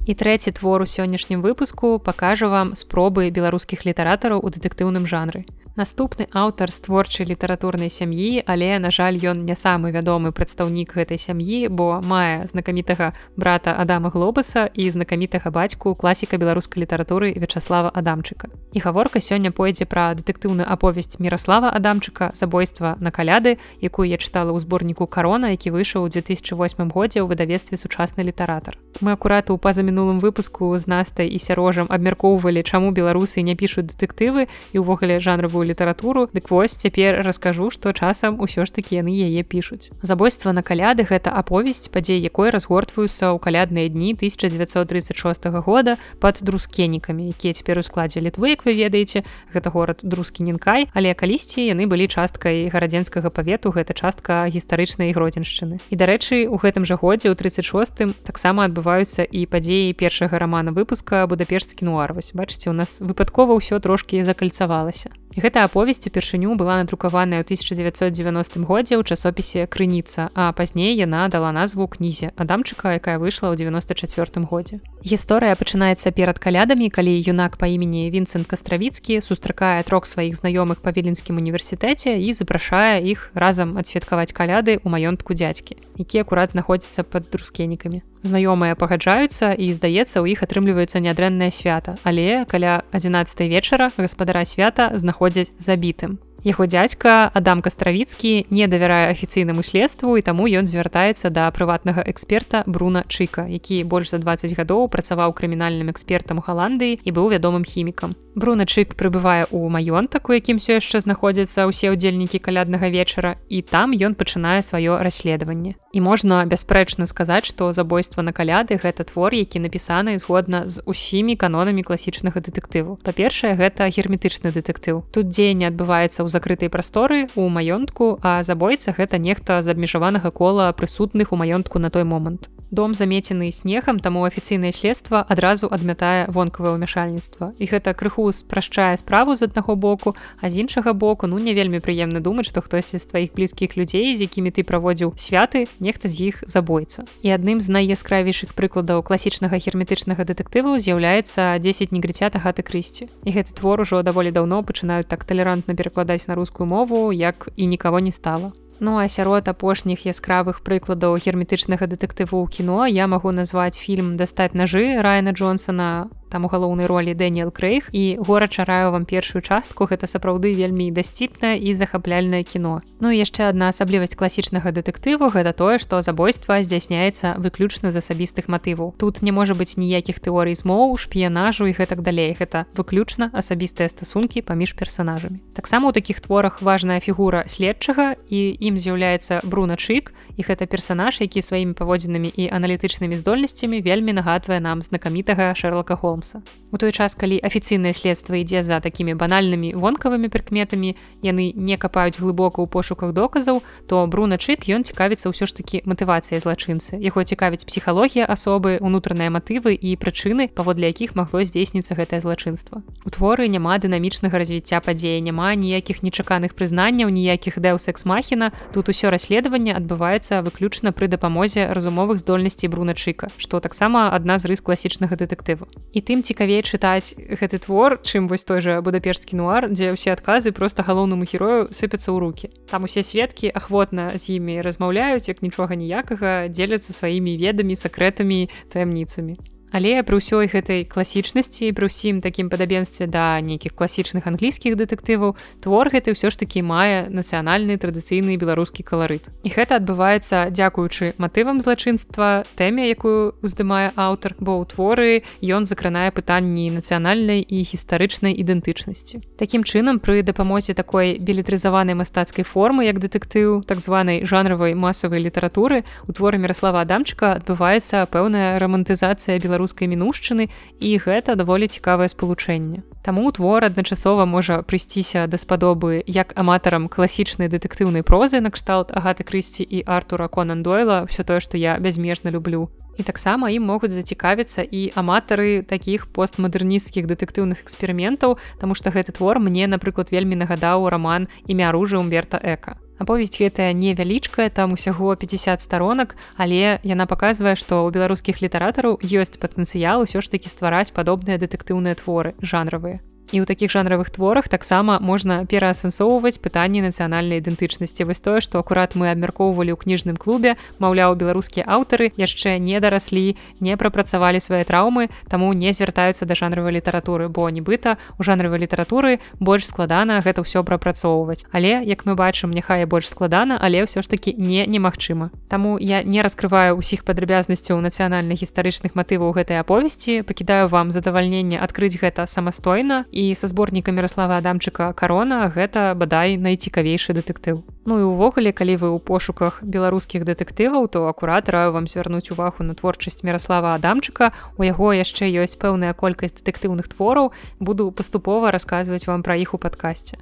І 0.08 0.14
трэці 0.16 0.56
твор 0.56 0.82
у 0.82 0.88
сённяшнім 0.88 1.44
выпуску 1.44 2.00
пакажа 2.00 2.48
вам 2.48 2.76
спробы 2.80 3.28
беларускіх 3.38 3.84
літаратараў 3.84 4.40
у 4.40 4.48
дэтэктыўным 4.56 5.04
жанры. 5.04 5.44
Наступны 5.78 6.26
аўтар 6.34 6.72
з 6.74 6.80
творчай 6.80 7.28
літаратурнай 7.30 7.94
сям'і, 7.94 8.42
але 8.50 8.80
на 8.82 8.90
жаль, 8.90 9.22
ён 9.22 9.46
не 9.46 9.54
самы 9.54 9.94
вядомы 9.94 10.34
прадстаўнік 10.34 10.98
гэтай 10.98 11.22
сям'і, 11.22 11.70
бо 11.70 12.02
мае 12.02 12.50
знакамітага 12.50 13.14
брата 13.38 13.78
Адама 13.78 14.10
Глобаса 14.10 14.74
і 14.74 14.90
знакамітага 14.90 15.54
бацьку 15.54 15.94
класіка 15.94 16.42
беларускай 16.42 16.82
літаратуры 16.82 17.30
Вячаслава 17.38 17.94
Адамчыка. 17.94 18.50
І 18.74 18.82
гаворка 18.82 19.22
сёння 19.22 19.54
пойдзе 19.54 19.86
пра 19.86 20.18
дэтэктыўную 20.18 20.66
аповесць 20.66 21.22
Міраслава 21.22 21.70
Адамчыка 21.70 22.34
забойства 22.34 22.98
на 22.98 23.14
каляды, 23.14 23.62
якую 23.78 24.10
я 24.10 24.18
чытала 24.18 24.58
ў 24.58 24.66
зборніку 24.66 25.06
карона, 25.06 25.54
які 25.54 25.70
выйшаў 25.70 26.02
у 26.02 26.10
2008 26.10 26.90
годзе 26.90 27.22
ў 27.22 27.30
выдавестве 27.30 27.78
сучасны 27.78 28.26
літаратар. 28.26 28.82
Мы 28.98 29.14
акурат 29.14 29.54
у 29.54 29.62
пазамінулым 29.62 30.18
выпуску 30.26 30.74
з 30.74 30.90
настай 30.90 31.30
і 31.30 31.38
сярожам 31.38 31.86
абмяркоўвалі, 31.86 32.66
чаму 32.66 32.90
беларусы 32.90 33.46
не 33.46 33.54
пішуць 33.54 33.94
дэтэктывы 33.94 34.50
і 34.74 34.82
ўвогуле 34.82 35.22
жанравую 35.22 35.67
літаратуру 35.68 36.30
дык 36.34 36.50
вось 36.50 36.80
цяпер 36.80 37.22
раскажу 37.28 37.70
што 37.70 37.92
часам 37.92 38.40
усё 38.40 38.64
ж 38.66 38.74
такі 38.74 39.04
яны 39.04 39.12
яе 39.12 39.44
пішуць. 39.44 39.92
Забойства 40.02 40.56
на 40.56 40.64
каляды 40.64 41.04
гэта 41.04 41.36
аповесць 41.36 41.92
падзей 41.92 42.24
якой 42.24 42.50
разгортваюцца 42.56 43.36
ў 43.36 43.38
калядныя 43.44 43.92
дні 43.92 44.16
1936 44.16 45.46
года 45.62 45.98
под 46.24 46.40
друскенікамі 46.42 47.28
якія 47.36 47.54
цяпер 47.54 47.80
у 47.80 47.84
складзе 47.84 48.24
літвы 48.24 48.56
як 48.56 48.64
вы 48.64 48.74
ведаеце. 48.74 49.28
Гэта 49.52 49.70
горад 49.76 50.00
друскінінкай 50.04 50.88
але 50.94 51.14
калісьці 51.14 51.62
яны 51.62 51.86
былі 51.92 52.08
часткай 52.08 52.72
гарадзенскага 52.72 53.30
павету 53.30 53.76
гэта 53.76 53.94
частка 53.94 54.48
гістарычнай 54.48 55.12
гродзеншчыны. 55.12 55.84
І 55.92 55.96
дарэчы 56.00 56.48
у 56.48 56.56
гэтым 56.56 56.88
жа 56.88 56.96
годзе 56.96 57.30
ў 57.30 57.36
36 57.36 58.24
таксама 58.24 58.66
адбываюцца 58.66 59.28
і 59.28 59.46
падзеі 59.46 59.94
першага 59.94 60.40
рамана 60.40 60.72
выпуска 60.72 61.28
будапешскі 61.28 61.86
нуар 61.90 62.14
вось 62.14 62.32
бачыце 62.34 62.70
у 62.70 62.76
нас 62.78 62.98
выпадкова 63.00 63.58
ўсё 63.58 63.80
трошки 63.80 64.24
закальцавалася 64.24 65.12
гэта 65.38 65.64
аповесць 65.70 66.02
упершыню 66.10 66.58
была 66.58 66.82
надрукаваная 66.82 67.46
ў 67.46 67.46
1990 67.46 68.66
годзе 68.66 68.98
ў 68.98 69.06
часопісе 69.06 69.70
крыніца 69.70 70.34
а 70.34 70.50
пазней 70.58 70.98
яна 70.98 71.30
дала 71.30 71.54
назву 71.54 71.86
кнізе 71.86 72.34
адамчыка 72.34 72.98
якая 72.98 73.22
выйшла 73.22 73.54
ў 73.54 73.62
94 73.62 74.42
годзе. 74.50 74.82
Гісторыя 75.06 75.54
пачынаецца 75.54 76.10
перад 76.10 76.42
калядамі 76.42 76.90
калі 76.90 77.14
юнак 77.22 77.62
па 77.62 77.70
імені 77.70 78.10
вінцент 78.10 78.50
кастравіцкі 78.50 79.22
сустракае 79.22 79.86
трох 79.86 80.10
сваіх 80.10 80.42
знаёмых 80.42 80.82
па 80.82 80.90
віленскім 80.90 81.38
універсітэце 81.38 82.18
і 82.18 82.34
запрашае 82.34 83.06
іх 83.06 83.30
разам 83.38 83.78
адсвяткаваць 83.78 84.34
каляды 84.34 84.82
ў 84.82 84.88
маёнтку 84.90 85.38
дзядзькі 85.38 85.78
які 86.02 86.26
акурат 86.26 86.58
знаходзіцца 86.58 87.06
под 87.06 87.30
друскенікамі 87.30 88.02
знаёмыя 88.24 88.76
пагаджаюцца 88.76 89.54
і 89.54 89.74
здаецца 89.74 90.22
у 90.22 90.30
іх 90.30 90.44
атрымліваецца 90.44 91.04
нядрэннае 91.04 91.52
свята 91.52 91.98
але 92.04 92.46
каля 92.46 92.84
11 92.92 93.50
вечара 93.50 93.92
гаспадара 93.98 94.46
свята 94.46 94.92
знаходзяць 94.96 95.52
забітым 95.60 96.20
Яго 96.48 96.64
дзядзька 96.64 97.32
Адам 97.34 97.62
Кастравіцкі 97.66 98.46
не 98.54 98.68
давярае 98.72 99.10
афіцыйнаму 99.10 99.64
следству 99.68 100.16
і 100.16 100.22
таму 100.22 100.46
ён 100.46 100.70
звяртаецца 100.70 101.28
да 101.34 101.50
прыватнага 101.52 102.06
эксперта 102.06 102.62
Бруна 102.68 103.04
Чыка, 103.10 103.44
які 103.50 103.84
больш 103.84 104.14
за 104.14 104.22
20 104.22 104.54
гадоў 104.54 104.88
працаваў 104.88 105.34
крымінальным 105.34 105.90
экспертам 105.90 106.40
Халандыі 106.40 107.02
і 107.04 107.10
быў 107.12 107.34
вядомым 107.34 107.66
хімікам. 107.66 108.14
Бруна 108.38 108.70
Чык 108.70 108.94
прыбывае 108.94 109.50
ў 109.50 109.66
маёнтак, 109.66 110.30
у 110.30 110.38
якім 110.38 110.62
все 110.62 110.78
яшчэ 110.78 111.02
знаходзяцца 111.02 111.66
ўсе 111.66 111.90
ўдзельнікі 111.92 112.38
каляднага 112.38 112.94
вечара 112.94 113.42
і 113.50 113.66
там 113.66 113.98
ён 113.98 114.14
пачынае 114.14 114.62
сваё 114.62 115.02
расследаванне. 115.02 115.76
І 115.98 116.02
можна 116.06 116.46
бясспрэчна 116.46 117.08
сказаць, 117.10 117.50
што 117.50 117.72
забойства 117.74 118.22
на 118.22 118.30
каляды 118.30 118.78
гэта 118.78 119.02
твор, 119.02 119.34
які 119.34 119.58
напісаны 119.64 120.14
згодна 120.22 120.60
з 120.70 120.84
усімі 120.86 121.34
канонамі 121.34 121.82
класічнага 121.82 122.38
дэтэктыву. 122.38 123.00
Па-першае, 123.02 123.58
гэта 123.58 123.90
герметычны 123.90 124.54
дэтэктыў. 124.54 125.02
Тут 125.10 125.34
дзеянне 125.34 125.66
адбываецца 125.74 126.22
ў 126.22 126.30
закрытай 126.30 126.70
прасторы 126.70 127.34
у 127.34 127.50
маёнтку, 127.50 128.22
а 128.22 128.46
забойца 128.46 128.94
гэта 128.94 129.18
нехта 129.18 129.66
з 129.66 129.74
абмежаванага 129.74 130.30
кола 130.30 130.70
прысутных 130.70 131.34
у 131.34 131.42
маёнтку 131.42 131.82
на 131.82 131.90
той 131.90 132.06
момант. 132.06 132.54
Дом 132.70 132.94
замецены 132.94 133.52
снегам, 133.52 134.00
таму 134.00 134.26
афіцыйнае 134.28 134.74
следства 134.76 135.24
адразу 135.24 135.72
адмятае 135.72 136.28
вонкавае 136.28 136.76
ўмяшальніцтва. 136.76 137.56
І 137.56 137.66
гэта 137.72 137.96
крыху 137.96 138.28
спрашчае 138.36 139.00
справу 139.00 139.40
з 139.40 139.48
аднаго 139.48 139.80
боку, 139.80 140.16
а 140.42 140.52
з 140.52 140.68
іншага 140.68 140.92
боку 140.92 141.32
ну 141.32 141.40
не 141.40 141.56
вельмі 141.56 141.80
прыемна 141.80 142.20
думаць, 142.20 142.52
што 142.52 142.60
хтосьці 142.60 143.00
з 143.00 143.08
тваіх 143.08 143.32
блізкіх 143.40 143.80
людзей, 143.80 144.20
з 144.20 144.28
якімі 144.28 144.52
ты 144.52 144.68
праводзіў 144.68 145.16
святы, 145.16 145.72
нехта 145.88 146.12
з 146.12 146.36
іх 146.36 146.44
забойца. 146.44 147.08
І 147.24 147.32
адным 147.32 147.64
з 147.64 147.72
найяскравейшых 147.72 148.52
прыкладаў 148.60 149.08
класічнага 149.08 149.56
герметычнага 149.56 150.28
дэтэктыву 150.28 150.76
з'яўляецца 150.84 151.56
10 151.64 151.96
негрыцята 151.96 152.44
гаты 152.44 152.68
крысці. 152.68 153.08
І 153.24 153.30
гэты 153.32 153.56
твор 153.56 153.88
ужо 153.88 154.04
даволі 154.04 154.36
даўно 154.36 154.60
пачынаюць 154.68 155.08
так 155.08 155.24
талерантна 155.24 155.72
перакладаць 155.72 156.28
на 156.28 156.36
рускую 156.36 156.68
мову 156.68 157.16
як 157.16 157.48
і 157.56 157.72
нікого 157.72 158.04
не 158.04 158.12
стала 158.12 158.52
Ну 158.80 158.98
а 158.98 159.08
сярод 159.08 159.48
апошніх 159.50 160.06
яскравых 160.06 160.62
прыкладаў 160.62 161.18
герметычнага 161.18 161.90
дэтэктыву 161.90 162.46
ў 162.46 162.46
кіно 162.46 162.86
я 162.86 163.10
магу 163.10 163.34
назваць 163.34 163.74
фільм 163.74 164.18
дастаць 164.22 164.54
нажы 164.54 165.02
Райана 165.02 165.34
Джонсона 165.34 166.10
там 166.30 166.46
у 166.46 166.52
галоўнай 166.52 166.86
ролі 166.86 167.14
Дэніел 167.14 167.52
Крэйх 167.52 167.90
і 167.92 168.18
гора 168.20 168.48
чараю 168.48 168.92
вам 168.92 169.06
першую 169.06 169.42
частку 169.42 169.88
гэта 169.88 170.08
сапраўды 170.08 170.54
вельмі 170.54 170.92
дасціпнае 170.92 171.58
і 171.58 171.74
захапляльнае 171.74 172.44
кіно. 172.44 172.82
Ну 173.00 173.12
і 173.12 173.18
яшчэ 173.18 173.50
адна 173.50 173.70
асаблівасць 173.70 174.18
класічнага 174.18 174.74
дэтэктыву 174.74 175.30
гэта 175.32 175.54
тое, 175.54 175.78
што 175.80 176.02
забойства 176.02 176.62
здзяйсняецца 176.64 177.38
выключна 177.38 177.92
з 177.92 178.02
асабістых 178.02 178.48
матываў. 178.48 178.94
Тут 178.98 179.22
не 179.22 179.32
можа 179.32 179.54
быць 179.54 179.78
ніякіх 179.78 180.20
тэорый 180.20 180.56
змоў, 180.58 180.98
шпіянажу 180.98 181.68
і 181.70 181.76
гэтак 181.78 182.02
далей. 182.02 182.36
Гэта 182.38 182.66
выключна 182.74 183.30
асабістыя 183.34 183.90
стасункі 183.90 184.42
паміж 184.42 184.74
персонажамі. 184.74 185.40
Таксама 185.54 185.90
ў 185.90 185.94
такіх 185.94 186.22
творах 186.22 186.62
важная 186.62 187.00
фігура 187.00 187.46
следчага 187.48 188.18
і 188.30 188.42
ім 188.60 188.78
з'яўляецца 188.78 189.42
бруначык 189.44 190.12
і 190.38 190.42
гэта 190.46 190.70
персонаж, 190.70 191.22
які 191.22 191.42
сваімі 191.42 191.74
паводзінамі 191.74 192.30
і 192.30 192.50
аналітычнымі 192.54 193.18
здольнасцямі 193.18 193.82
вельмі 193.82 194.14
нагадвае 194.14 194.60
нам 194.62 194.82
знакамітага 194.82 195.54
Холм 195.58 195.98
Холмса. 195.98 196.42
У 196.72 196.78
той 196.78 196.92
час, 196.92 197.16
калі 197.16 197.40
афіцыйнае 197.44 197.94
следства 197.94 198.38
ідзе 198.38 198.64
за 198.64 198.80
такімі 198.80 199.16
банальнымі 199.16 199.74
вонкавымі 199.74 200.30
прыкметамі, 200.30 200.96
яны 201.24 201.54
не 201.56 201.78
капаюць 201.78 202.20
глыбока 202.20 202.62
ў 202.62 202.68
пошуках 202.68 203.14
доказаў, 203.14 203.64
то 203.88 204.06
Бруначык 204.06 204.68
ён 204.70 204.84
цікавіцца 204.84 205.32
ўсё 205.32 205.48
ж 205.48 205.56
такі 205.56 205.82
матывацыя 205.88 206.38
злачынцы. 206.44 207.00
Яго 207.00 207.24
цікавіць 207.24 207.66
псіхалогія 207.66 208.28
асобы, 208.28 208.78
унутраныя 208.84 209.32
матывы 209.32 209.74
і 209.74 209.96
прычыны, 209.96 210.52
паводле 210.52 210.92
якіх 210.92 211.16
магло 211.16 211.42
здзейсніцца 211.48 211.96
гэтае 211.96 212.22
злачынства. 212.22 212.84
У 213.08 213.10
творы 213.10 213.48
няма 213.48 213.80
дынамічнага 213.80 214.38
развіцця 214.38 214.84
падзея, 214.84 215.24
няма 215.24 215.56
ніякіх 215.56 216.04
нечаканых 216.04 216.54
прызнанняў, 216.54 217.10
ніякіх 217.10 217.58
дэўсекс-махіна. 217.64 218.52
Тут 218.76 218.92
усё 218.92 219.10
расследаванне 219.10 219.72
адбываецца 219.72 220.27
выключна 220.30 220.92
пры 220.92 221.08
дапамозе 221.08 221.72
разумовых 221.74 222.20
здольнасцей 222.20 222.70
Бруначыка, 222.70 223.32
што 223.38 223.60
таксама 223.60 224.14
адна 224.14 224.38
з 224.38 224.52
рыс 224.52 224.62
класічнага 224.62 225.16
дэтэктыву. 225.16 225.68
І 225.92 226.00
тым 226.02 226.22
цікавей 226.22 226.62
чытаць 226.62 227.16
гэты 227.18 227.60
твор 227.64 228.00
чым 228.04 228.28
вось 228.28 228.44
той 228.44 228.62
жа 228.62 228.80
будапешскі 228.82 229.40
нуар 229.40 229.72
дзе 229.72 229.96
ўсе 229.96 230.14
адказы 230.14 230.52
просто 230.52 230.84
галоўнаму 230.84 231.24
герою 231.24 231.72
сыпяцца 231.72 232.12
ў 232.12 232.18
руки 232.20 232.48
там 232.70 232.84
усе 232.84 233.04
сведкі 233.04 233.52
ахвотна 233.52 234.14
з 234.16 234.38
імі 234.38 234.62
размаўляюць 234.62 235.28
як 235.28 235.42
нічога 235.42 235.76
ніякага 235.76 236.48
дзеляцца 236.52 236.94
сваімі 236.94 237.38
ведамі 237.40 237.76
сакрэтамі 237.76 238.48
таямніцамі 238.72 239.40
Але 239.72 240.00
пры 240.08 240.18
ўсёй 240.24 240.48
гэтай 240.48 240.88
класічнасці 240.88 241.76
пры 241.76 241.92
ўсім 241.92 242.24
такім 242.24 242.48
падабенстве 242.48 243.04
да 243.04 243.36
нейкіх 243.44 243.76
класічных 243.76 244.24
англійскіх 244.24 244.80
дэтэктываў 244.80 245.36
твор 245.60 245.92
гэты 245.92 246.16
ўсё 246.16 246.32
ж 246.32 246.40
такі 246.40 246.64
мае 246.64 247.12
нацыянальны 247.12 247.76
традыцыйны 247.76 248.40
беларускі 248.40 248.88
каларыт. 248.88 249.28
І 249.44 249.52
гэта 249.52 249.84
адбываецца 249.84 250.56
дзякуючы 250.56 251.20
матывам 251.20 251.60
злачынства 251.60 252.48
тэме, 252.56 252.88
якую 252.88 253.36
уздымае 253.44 253.92
аўтар, 254.00 254.40
бо 254.40 254.56
ў 254.56 254.64
творы 254.72 255.12
ён 255.44 255.68
закранае 255.68 256.16
пытанні 256.16 256.72
нацыянальнай 256.72 257.44
і 257.44 257.58
гістарычнай 257.68 258.40
ідэнтычнасці. 258.40 259.20
Такім 259.36 259.68
чынам 259.68 260.00
пры 260.00 260.24
дапамозе 260.24 260.80
такой 260.80 261.20
білетрызаванай 261.20 261.94
мастацкай 262.00 262.48
формы 262.48 262.88
як 262.88 263.04
дэтэктыў 263.04 263.68
так 263.68 263.84
званай 263.84 264.24
жанравай 264.24 264.80
масавай 264.80 265.20
літаратуры 265.20 265.84
у 266.08 266.16
творы 266.16 266.40
Мраслава 266.40 266.88
Адамчыка 266.88 267.36
адбываецца 267.44 268.08
пэўная 268.08 268.56
рамантызацыя 268.64 269.36
беларус 269.44 269.57
беларускай 269.58 269.90
мінушчыны 269.90 270.54
і 270.78 270.90
гэта 271.02 271.34
даволі 271.34 271.66
цікавае 271.66 272.08
спалучэнне. 272.14 272.86
Таму 273.02 273.26
твор 273.34 273.66
адначасова 273.66 274.30
можа 274.30 274.62
прыйсціся 274.62 275.26
даспадобы 275.26 276.06
як 276.06 276.38
аматарам 276.38 276.86
класічнай 276.88 277.50
дэтэктыўнай 277.50 278.06
прозы 278.06 278.38
накшталт 278.38 278.94
агаты 278.94 279.26
крысці 279.26 279.66
і 279.66 279.82
артура 279.90 280.30
конан 280.30 280.62
дойла 280.62 281.10
ўсё 281.10 281.26
тое 281.26 281.42
што 281.42 281.58
я 281.58 281.82
бязмежна 281.82 282.30
люблю 282.30 282.70
і 282.98 283.04
таксама 283.06 283.50
ім 283.54 283.66
могуць 283.66 283.94
зацікавіцца 283.94 284.62
і 284.62 284.94
аматары 284.94 285.66
такіх 285.66 286.10
постмадэрнісцкіх 286.14 287.10
дэтэктыўных 287.10 287.62
эксперыментаў 287.66 288.38
таму 288.62 288.74
што 288.78 288.94
гэты 288.94 289.18
твор 289.18 289.42
мне 289.42 289.66
напрыклад 289.66 290.14
вельмі 290.14 290.38
нагадаў 290.38 290.90
раман 290.90 291.30
імя 291.46 291.70
оружжа 291.74 291.98
умберта 291.98 292.38
эка 292.42 292.78
аповесць 292.98 293.38
гэтая 293.42 293.74
невялічкая 293.74 294.50
там 294.50 294.74
усяго 294.78 295.16
50 295.16 295.62
сторонак 295.62 296.16
але 296.38 296.80
яна 296.84 297.06
паказвае 297.06 297.56
што 297.56 297.84
ў 297.86 297.94
беларускіх 297.98 298.42
літаратараў 298.46 299.00
ёсць 299.02 299.38
патэнцыял 299.42 300.08
усё 300.08 300.22
ж 300.22 300.34
такі 300.34 300.50
ствараць 300.50 300.94
падобныя 300.94 301.38
дэтэктыўныя 301.42 301.96
творы 302.02 302.34
жанравыя 302.42 303.00
і 303.32 303.42
ў 303.42 303.46
такіх 303.46 303.72
жанравых 303.72 304.10
творах 304.10 304.48
таксама 304.48 305.00
можна 305.02 305.44
пераасэнсоўваць 305.46 306.40
пытанні 306.40 306.82
нацыянальнай 306.86 307.44
ідэнтычнасці. 307.44 308.08
Вось 308.08 308.24
тое 308.24 308.40
што 308.42 308.60
акурат 308.60 308.96
мы 308.96 309.12
абмяркоўвалі 309.12 309.74
ў 309.74 309.78
кніжным 309.78 310.18
клубе 310.18 310.56
маўляў 310.80 311.16
беларускія 311.20 311.68
аўтары 311.68 312.12
яшчэ 312.16 312.58
не 312.60 312.80
дараслі 312.80 313.36
не 313.60 313.78
прапрацавалі 313.78 314.40
свае 314.40 314.64
траўмы 314.64 315.10
таму 315.28 315.52
не 315.54 315.74
звяртаюцца 315.74 316.26
да 316.26 316.36
жанравай 316.36 316.80
літаратуры 316.80 317.28
бо 317.28 317.50
нібыта 317.50 317.98
у 318.18 318.24
жанравай 318.24 318.64
літаратуры 318.64 319.20
больш 319.40 319.68
складана 319.68 320.22
гэта 320.22 320.46
ўсё 320.46 320.64
прапрацоўваць. 320.64 321.44
Але 321.52 321.84
як 321.84 322.06
мы 322.06 322.16
бачым 322.16 322.52
няхай 322.52 322.86
больш 322.86 323.10
складана 323.10 323.58
але 323.60 323.84
ўсё 323.84 324.02
ж 324.02 324.08
таки 324.08 324.34
не 324.38 324.66
немагчыма. 324.66 325.32
Таму 325.50 325.78
я 325.80 326.04
не 326.04 326.22
раскрываю 326.22 326.78
ўсіх 326.80 327.04
падрабязнасцяў 327.04 327.82
нацыянальных 327.82 328.40
гістарычных 328.42 328.96
матываў 328.96 329.36
гэтай 329.36 329.60
аповесці 329.60 330.24
пакідаю 330.24 330.68
вам 330.68 330.92
задавальненне 330.92 331.60
адкрыць 331.60 332.00
гэта 332.00 332.28
самастойна 332.28 333.06
і 333.18 333.34
са 333.36 333.50
зборніка 333.50 333.90
мірослава 333.92 334.38
адамчыка 334.38 334.94
карона 334.94 335.50
гэта 335.50 335.98
бадай 335.98 336.38
найцікавейшы 336.38 337.18
дэтэктыў. 337.18 337.66
Ну 337.90 337.98
і 337.98 338.06
увогуле 338.14 338.54
калі 338.54 338.78
вы 338.78 338.88
ў 338.94 339.02
пошуках 339.02 339.58
беларускіх 339.66 340.22
дэтэктываў 340.22 340.86
то 340.86 341.10
акурат 341.10 341.50
раю 341.50 341.74
вам 341.74 341.90
звярнуць 341.90 342.30
увагу 342.30 342.62
на 342.62 342.78
творчасць 342.78 343.26
мірослава 343.26 343.74
адамчыка. 343.74 344.30
У 344.62 344.70
яго 344.70 344.94
яшчэ 344.94 345.34
ёсць 345.34 345.58
пэўная 345.58 345.98
колькасць 345.98 346.38
дэтэктыўных 346.38 346.94
твораў. 346.94 347.34
Буду 347.58 347.90
паступова 347.90 348.54
расказваць 348.54 349.10
вам 349.10 349.26
пра 349.26 349.42
іх 349.42 349.58
у 349.58 349.62
падкасці 349.66 350.22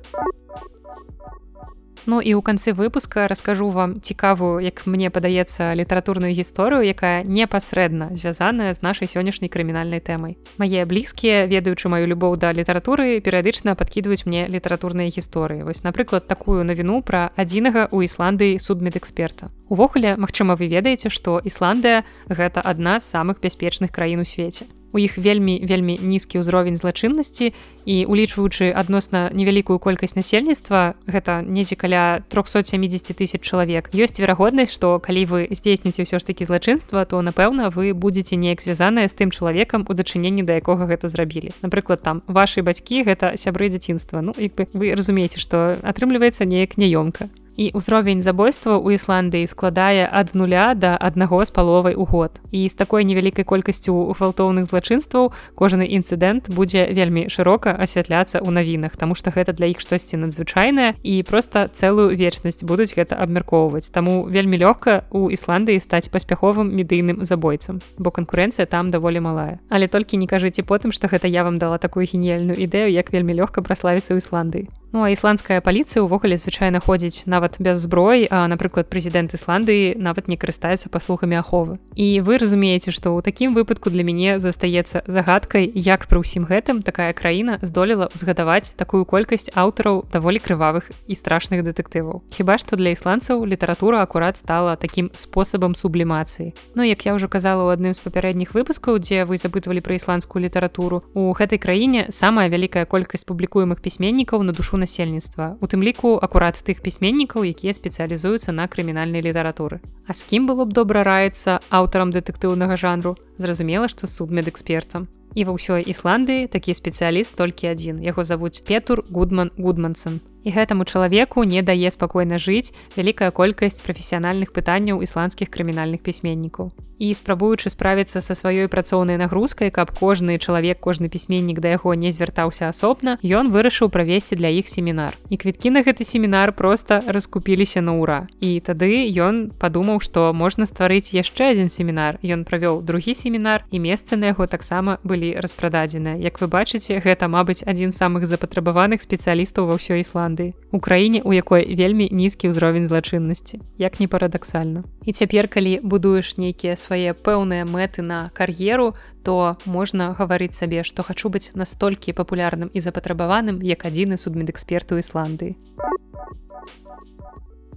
Ну 2.06 2.22
і 2.22 2.38
ў 2.38 2.42
канцы 2.46 2.78
выпуска 2.78 3.26
раскажу 3.26 3.70
вам 3.74 3.98
цікавую, 3.98 4.62
як 4.62 4.86
мне 4.86 5.10
падаецца 5.10 5.74
літаратурную 5.74 6.38
гісторыю, 6.38 6.86
якая 6.86 7.26
непасрэдна 7.26 8.14
звязаная 8.14 8.70
з 8.78 8.86
нашай 8.86 9.10
сённяшняй 9.10 9.50
крымінальнай 9.50 10.06
тэмай. 10.06 10.38
Мае 10.62 10.86
блізкія, 10.86 11.50
ведаючы 11.50 11.90
маю 11.90 12.06
любоў 12.06 12.38
да 12.38 12.54
літаратуры, 12.54 13.18
перыядычна 13.26 13.74
падкідваюць 13.74 14.30
мне 14.30 14.46
літаратурныя 14.46 15.10
гісторыі. 15.10 15.66
Вось 15.66 15.82
напрыклад, 15.82 16.30
такую 16.30 16.62
навіну 16.62 17.02
пра 17.02 17.34
адзінага 17.34 17.90
ў 17.90 18.06
Ісландыі 18.06 18.62
судмедэксперта. 18.62 19.50
Увогуле, 19.74 20.14
магчыма, 20.14 20.54
вы 20.54 20.70
ведаеце, 20.70 21.10
што 21.10 21.42
Ісландыя 21.42 22.06
гэта 22.30 22.62
адна 22.62 23.02
з 23.02 23.10
самых 23.10 23.42
бяспечных 23.42 23.90
краін 23.90 24.22
у 24.22 24.30
свеце 24.30 24.70
у 24.96 24.98
іх 24.98 25.20
вельмі 25.20 25.60
вельмі 25.60 26.00
нізкі 26.00 26.40
ўзровень 26.40 26.80
злачыннасці. 26.80 27.52
І 27.86 27.96
улічваючы 28.08 28.72
адносна 28.72 29.28
невялікую 29.36 29.78
колькасць 29.78 30.16
насельніцтва 30.16 30.96
гэта 31.06 31.44
недзе 31.44 31.76
каля 31.76 32.24
370 32.32 33.12
тысяч 33.12 33.44
чалавек. 33.44 33.92
Ёсць 33.92 34.18
верагоднасць 34.18 34.72
што 34.72 34.98
калі 35.04 35.28
вы 35.28 35.40
здзейсніце 35.52 36.08
ўсё 36.08 36.18
ж 36.18 36.24
такі 36.24 36.48
злачынства 36.48 37.04
то 37.04 37.20
напэўна 37.20 37.70
вы 37.76 37.92
будетеце 37.92 38.40
неяк 38.40 38.64
звязаныя 38.64 39.12
з 39.12 39.14
тым 39.14 39.36
чалавекам 39.36 39.84
у 39.84 39.94
дачыненні 39.94 40.48
да 40.48 40.56
якога 40.56 40.88
гэта 40.88 41.12
зрабілі. 41.12 41.52
Напрыклад 41.60 42.02
там 42.02 42.24
ваши 42.32 42.64
бацькі 42.64 43.04
гэта 43.04 43.36
сябры 43.36 43.68
дзяцінства. 43.68 44.24
Ну 44.24 44.32
як 44.40 44.56
бы 44.56 44.66
вы 44.72 44.96
разумееце 44.96 45.44
што 45.44 45.76
атрымліваецца 45.84 46.48
неяк 46.48 46.80
няёмка 46.80 47.28
і 47.56 47.72
ўзровень 47.74 48.22
забойства 48.22 48.76
ў 48.76 49.00
ісландыі 49.00 49.48
складае 49.48 50.08
ад 50.12 50.36
нуля 50.36 50.76
да 50.76 50.96
аднаго 51.00 51.40
з 51.46 51.52
паловай 51.52 51.96
у 51.96 52.06
год. 52.06 52.40
І 52.52 52.68
з 52.68 52.76
такой 52.76 53.08
невялікай 53.08 53.48
колькасцю 53.48 53.96
гвалтоўных 54.12 54.68
злачынстваў 54.68 55.32
кожны 55.56 55.88
інцыдэнт 55.88 56.52
будзе 56.52 56.88
вельмі 56.92 57.28
шырока 57.32 57.72
асвятляцца 57.72 58.44
ў 58.44 58.50
навінах 58.52 58.98
Таму 59.00 59.16
што 59.16 59.32
гэта 59.32 59.54
для 59.54 59.72
іх 59.72 59.80
штосьці 59.80 60.20
надзвычайнае 60.20 60.96
і 61.04 61.24
проста 61.24 61.68
цэлую 61.68 62.16
вечнасць 62.16 62.64
будуць 62.64 62.96
гэта 62.96 63.16
абмяркоўваць. 63.16 63.90
Таму 63.92 64.28
вельмі 64.28 64.60
лёгка 64.60 65.08
у 65.12 65.30
Ісландыі 65.32 65.80
стаць 65.80 66.12
паспяховым 66.12 66.72
медыйным 66.76 67.24
забойцам 67.24 67.82
бо 67.98 68.12
канкурэнцыя 68.12 68.66
там 68.66 68.92
даволі 68.92 69.20
малая. 69.20 69.60
Але 69.70 69.88
толькі 69.88 70.18
не 70.18 70.28
кажыце 70.28 70.64
потым 70.64 70.92
што 70.92 71.08
гэта 71.08 71.28
я 71.28 71.44
вам 71.44 71.60
дала 71.60 71.78
такую 71.78 72.08
геніяльную 72.08 72.60
ідэю 72.60 72.92
як 72.92 73.12
вельмі 73.12 73.36
лёгка 73.36 73.62
праславіцца 73.62 74.16
ў 74.16 74.20
Ісландыі 74.20 74.68
Ну 74.94 75.04
а 75.04 75.10
ісландская 75.10 75.60
паліцыя 75.62 76.06
ўвогуле 76.06 76.38
звычайна 76.38 76.80
ходзіць 76.80 77.26
нават 77.26 77.58
без 77.60 77.82
зброі 77.82 78.28
а 78.30 78.46
напрыклад 78.52 78.88
прэзідэнт 78.92 79.34
ісландыі 79.34 79.98
нават 79.98 80.30
не 80.30 80.38
карыстаецца 80.38 80.92
паслугамі 80.94 81.42
аховы. 81.42 81.82
І 81.96 82.22
вы 82.22 82.38
разумееце 82.38 82.94
што 82.94 83.12
ў 83.12 83.26
такім 83.26 83.58
выпадку 83.58 83.90
для 83.90 84.06
мяне 84.06 84.38
застаецца 84.40 85.02
загадкай 85.08 85.66
як 85.74 86.06
пры 86.06 86.22
ўсім 86.22 86.46
гэтым 86.46 86.86
такая 86.86 87.12
краіна 87.18 87.58
здолела 87.66 88.08
ўзгадаваць 88.14 88.78
такую 88.78 89.04
колькасць 89.10 89.50
аўтараў 89.52 90.06
даволі 90.14 90.40
крывавых 90.40 90.92
і 91.10 91.14
страшных 91.18 91.66
дэтэктываў. 91.66 92.22
Хіба 92.32 92.62
што 92.62 92.78
для 92.78 92.94
ісландцаў 92.94 93.44
літаратура 93.44 94.06
акурат 94.06 94.38
стала 94.38 94.76
такім 94.76 95.10
спосабам 95.16 95.76
сублімацыі. 95.76 96.54
Ну 96.76 96.84
як 96.86 97.06
я 97.06 97.18
ўжо 97.18 97.28
казала 97.28 97.66
ў 97.66 97.74
адным 97.74 97.98
з 97.98 98.04
папярэдніх 98.06 98.54
выпускаў 98.54 99.02
дзе 99.02 99.26
вы 99.26 99.42
запытвалі 99.42 99.82
пра 99.82 99.98
ісландскую 99.98 100.46
літаратуру 100.46 101.04
у 101.18 101.34
гэтай 101.34 101.58
краіне 101.58 102.08
самая 102.10 102.48
вялікая 102.48 102.86
колькасць 102.86 103.26
публікуемых 103.26 103.82
пісьменнікаў 103.82 104.46
на 104.46 104.54
душу 104.54 104.75
на 104.78 104.86
насельніцтва. 104.86 105.58
У 105.62 105.66
тым 105.68 105.84
ліку 105.84 106.16
акурат 106.22 106.62
тых 106.62 106.80
пісьменнікаў 106.82 107.44
якія 107.44 107.74
спецыялізуюцца 107.74 108.52
на 108.52 108.68
крымінальнай 108.68 109.22
літаратуры. 109.22 109.82
А 110.08 110.14
з 110.14 110.24
кім 110.24 110.48
было 110.48 110.66
б 110.66 110.72
добра 110.72 111.04
раіцца 111.04 111.60
аўтарам 111.70 112.14
дэтэктыўнага 112.14 112.78
жанру 112.78 113.18
зразумела 113.38 113.90
што 113.90 114.08
судмедэкспертам. 114.08 115.10
І 115.36 115.44
ва 115.44 115.58
ўсёй 115.58 115.84
ісландыі 115.84 116.48
такі 116.48 116.72
спецыяліст 116.72 117.36
толькі 117.36 117.74
адзін. 117.74 118.00
Яго 118.00 118.24
завуць 118.24 118.64
петур 118.64 119.04
гудман 119.12 119.52
гудмансон 119.58 120.22
і 120.46 120.54
гэтаму 120.54 120.86
чалавеку 120.86 121.44
не 121.44 121.62
дае 121.66 121.90
спакойна 121.92 122.38
жыць 122.38 122.72
вялікая 122.96 123.34
колькасць 123.34 123.82
прафесіянальных 123.82 124.54
пытанняў 124.54 125.02
ісландскіх 125.02 125.50
крымінальных 125.50 126.06
пісьменнікаў 126.06 126.70
і 127.00 127.14
спрабуючы 127.14 127.70
справіцца 127.70 128.22
са 128.22 128.34
сваёй 128.34 128.68
працоўнай 128.68 129.18
нагрузкай 129.18 129.72
каб 129.72 129.92
кожны 129.92 130.38
чалавек 130.40 130.80
кожны 130.80 131.10
пісьменнік 131.10 131.60
да 131.60 131.76
яго 131.76 131.94
не 131.94 132.12
звяртаўся 132.12 132.70
асобна 132.70 133.18
ён 133.24 133.52
вырашыў 133.52 133.90
правесці 133.90 134.36
для 134.36 134.48
іх 134.48 134.70
семінар. 134.70 135.18
І 135.30 135.38
квіткі 135.38 135.70
на 135.70 135.84
гэты 135.84 136.04
семінар 136.04 136.54
просто 136.54 137.02
раскупіліся 137.08 137.82
на 137.82 137.98
ура 138.00 138.28
і 138.40 138.60
тады 138.60 139.06
ён 139.20 139.52
падумаў 139.60 140.02
што 140.02 140.34
можна 140.34 140.66
стварыць 140.66 141.14
яшчэ 141.14 141.52
адзін 141.56 141.70
семінар. 141.70 142.20
Ён 142.24 142.46
правёў 142.46 142.82
другі 142.82 143.14
семінар 143.16 143.66
і 143.72 143.80
месцы 143.80 144.16
на 144.16 144.34
яго 144.34 144.48
таксама 144.48 144.98
былі 145.04 145.36
распрададзеныя 145.40 146.16
як 146.20 146.42
вы 146.42 146.48
бачыце 146.48 147.00
гэта 147.04 147.28
мабыць 147.28 147.64
адзін 147.66 147.92
з 147.92 148.00
самых 148.00 148.26
запатрабаваных 148.26 149.02
спецыялістаў 149.02 149.68
ва 149.68 149.80
ўсёй 149.80 150.02
ісландыі 150.06 150.54
у 150.72 150.80
краіне 150.80 151.22
у 151.24 151.34
якой 151.34 151.76
вельмі 151.76 152.10
нізкі 152.12 152.52
ўзровень 152.52 152.88
злачыннасці. 152.88 153.60
Як 153.78 154.00
не 154.00 154.08
парадаксальна. 154.08 154.84
І 155.06 155.12
цяпер 155.12 155.48
калі 155.48 155.80
будуеш 155.84 156.38
нейкія 156.38 156.76
свае 156.86 157.14
пэўныя 157.14 157.66
мэты 157.66 158.06
на 158.06 158.30
кар'еру, 158.38 158.94
то 159.26 159.58
можна 159.66 160.14
гаварыць 160.20 160.54
сабе, 160.54 160.86
што 160.86 161.02
хачу 161.04 161.34
быць 161.34 161.50
настолькі 161.58 162.14
папулярным 162.14 162.70
і 162.74 162.80
запатрабаваным 162.80 163.62
як 163.66 163.90
адзіны 163.90 164.22
судмедэксперт 164.22 164.94
у 164.94 165.02
Ісландыі 165.02 165.58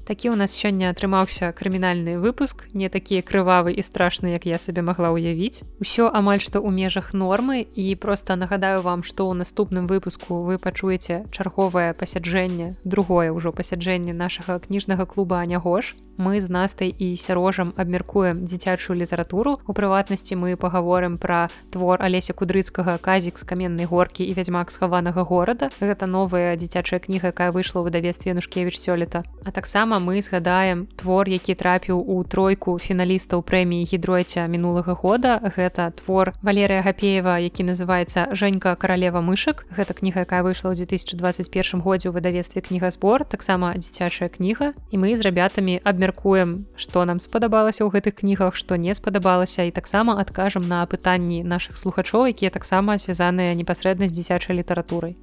такі 0.08 0.30
у 0.32 0.36
нас 0.40 0.56
сёння 0.56 0.88
атрымаўся 0.88 1.52
крымінальны 1.52 2.16
выпуск 2.16 2.64
не 2.72 2.88
такія 2.88 3.20
крывавы 3.20 3.76
і 3.76 3.84
страшны 3.84 4.32
як 4.32 4.48
я 4.48 4.56
сабе 4.56 4.80
магла 4.80 5.12
ўявіць. 5.12 5.60
Усё 5.84 6.08
амаль 6.08 6.40
што 6.40 6.64
ў 6.64 6.72
межах 6.72 7.12
нормы 7.12 7.60
і 7.60 7.92
просто 8.00 8.40
нагадаю 8.40 8.80
вам 8.80 9.04
што 9.04 9.28
ў 9.28 9.36
наступным 9.44 9.84
выпуску 9.84 10.40
вы 10.48 10.56
пачуеце 10.56 11.28
чарговае 11.28 11.92
пасяджэнне 11.92 12.80
другое 12.88 13.36
ўжо 13.36 13.52
пасяджэнне 13.52 14.16
нашага 14.16 14.56
кніжнага 14.64 15.04
клуба 15.04 15.44
анягош 15.44 15.92
мы 16.16 16.40
з 16.40 16.48
настай 16.48 16.88
і 16.88 17.12
сярожам 17.16 17.76
абмяркуем 17.76 18.48
дзіцячую 18.48 18.96
літаратуру. 18.96 19.60
У 19.68 19.72
прыватнасці 19.76 20.40
мы 20.40 20.56
паговорым 20.56 21.20
пра 21.20 21.52
твор 21.70 22.00
алеся 22.02 22.32
кудрыцкага 22.32 22.96
казік 22.96 23.38
з 23.38 23.44
каменнай 23.44 23.84
горкі 23.84 24.24
і 24.24 24.32
вядзьмак 24.32 24.72
схаванага 24.72 25.22
горада 25.22 25.68
гэта 25.84 26.08
новая 26.08 26.56
дзіцячая 26.56 26.98
кніга 26.98 27.30
якая 27.30 27.52
выйшла 27.52 27.84
ў 27.84 27.92
выдавестве 27.92 28.32
нушкевич 28.32 28.80
сёлета 28.80 29.22
а 29.44 29.52
таксама 29.52 29.97
мы 30.00 30.22
згадаем 30.22 30.86
твор 30.96 31.28
які 31.28 31.54
трапіў 31.54 31.98
у 31.98 32.24
тройку 32.24 32.78
фіналістаў 32.78 33.42
прэміі 33.42 33.86
гідроця 33.86 34.46
мінулага 34.46 34.94
года. 34.94 35.38
Гэта 35.42 35.92
твор 35.94 36.32
валерыя 36.42 36.82
гапеева 36.82 37.38
які 37.38 37.64
называется 37.64 38.28
Жэнька 38.34 38.76
каралева 38.76 39.20
мышак 39.20 39.64
гэта 39.70 39.94
кніга 39.94 40.26
якая 40.26 40.42
выйшла 40.42 40.74
ў 40.74 40.84
2021 40.84 41.80
годзе 41.80 42.08
ў 42.08 42.12
выдавестве 42.12 42.62
кнігазбор 42.62 43.24
таксама 43.24 43.72
дзіцячая 43.76 44.28
кніга 44.28 44.74
і 44.90 44.96
мы 44.98 45.16
з 45.16 45.22
рабятамі 45.22 45.80
абмяркуем 45.84 46.66
што 46.76 47.04
нам 47.04 47.20
спадабалася 47.20 47.86
ў 47.86 47.94
гэтых 47.94 48.20
кнігах 48.20 48.56
што 48.56 48.76
не 48.76 48.94
спадабалася. 48.94 49.62
І 49.62 49.70
таксама 49.70 50.18
адкажам 50.20 50.66
на 50.66 50.84
пытанні 50.86 51.42
наших 51.42 51.78
слухачоў 51.78 52.28
якія 52.28 52.50
таксама 52.50 52.98
звязаныя 52.98 53.54
непасрэдна 53.54 54.08
з 54.08 54.12
дзіцячай 54.12 54.56
літаратурай 54.58 55.16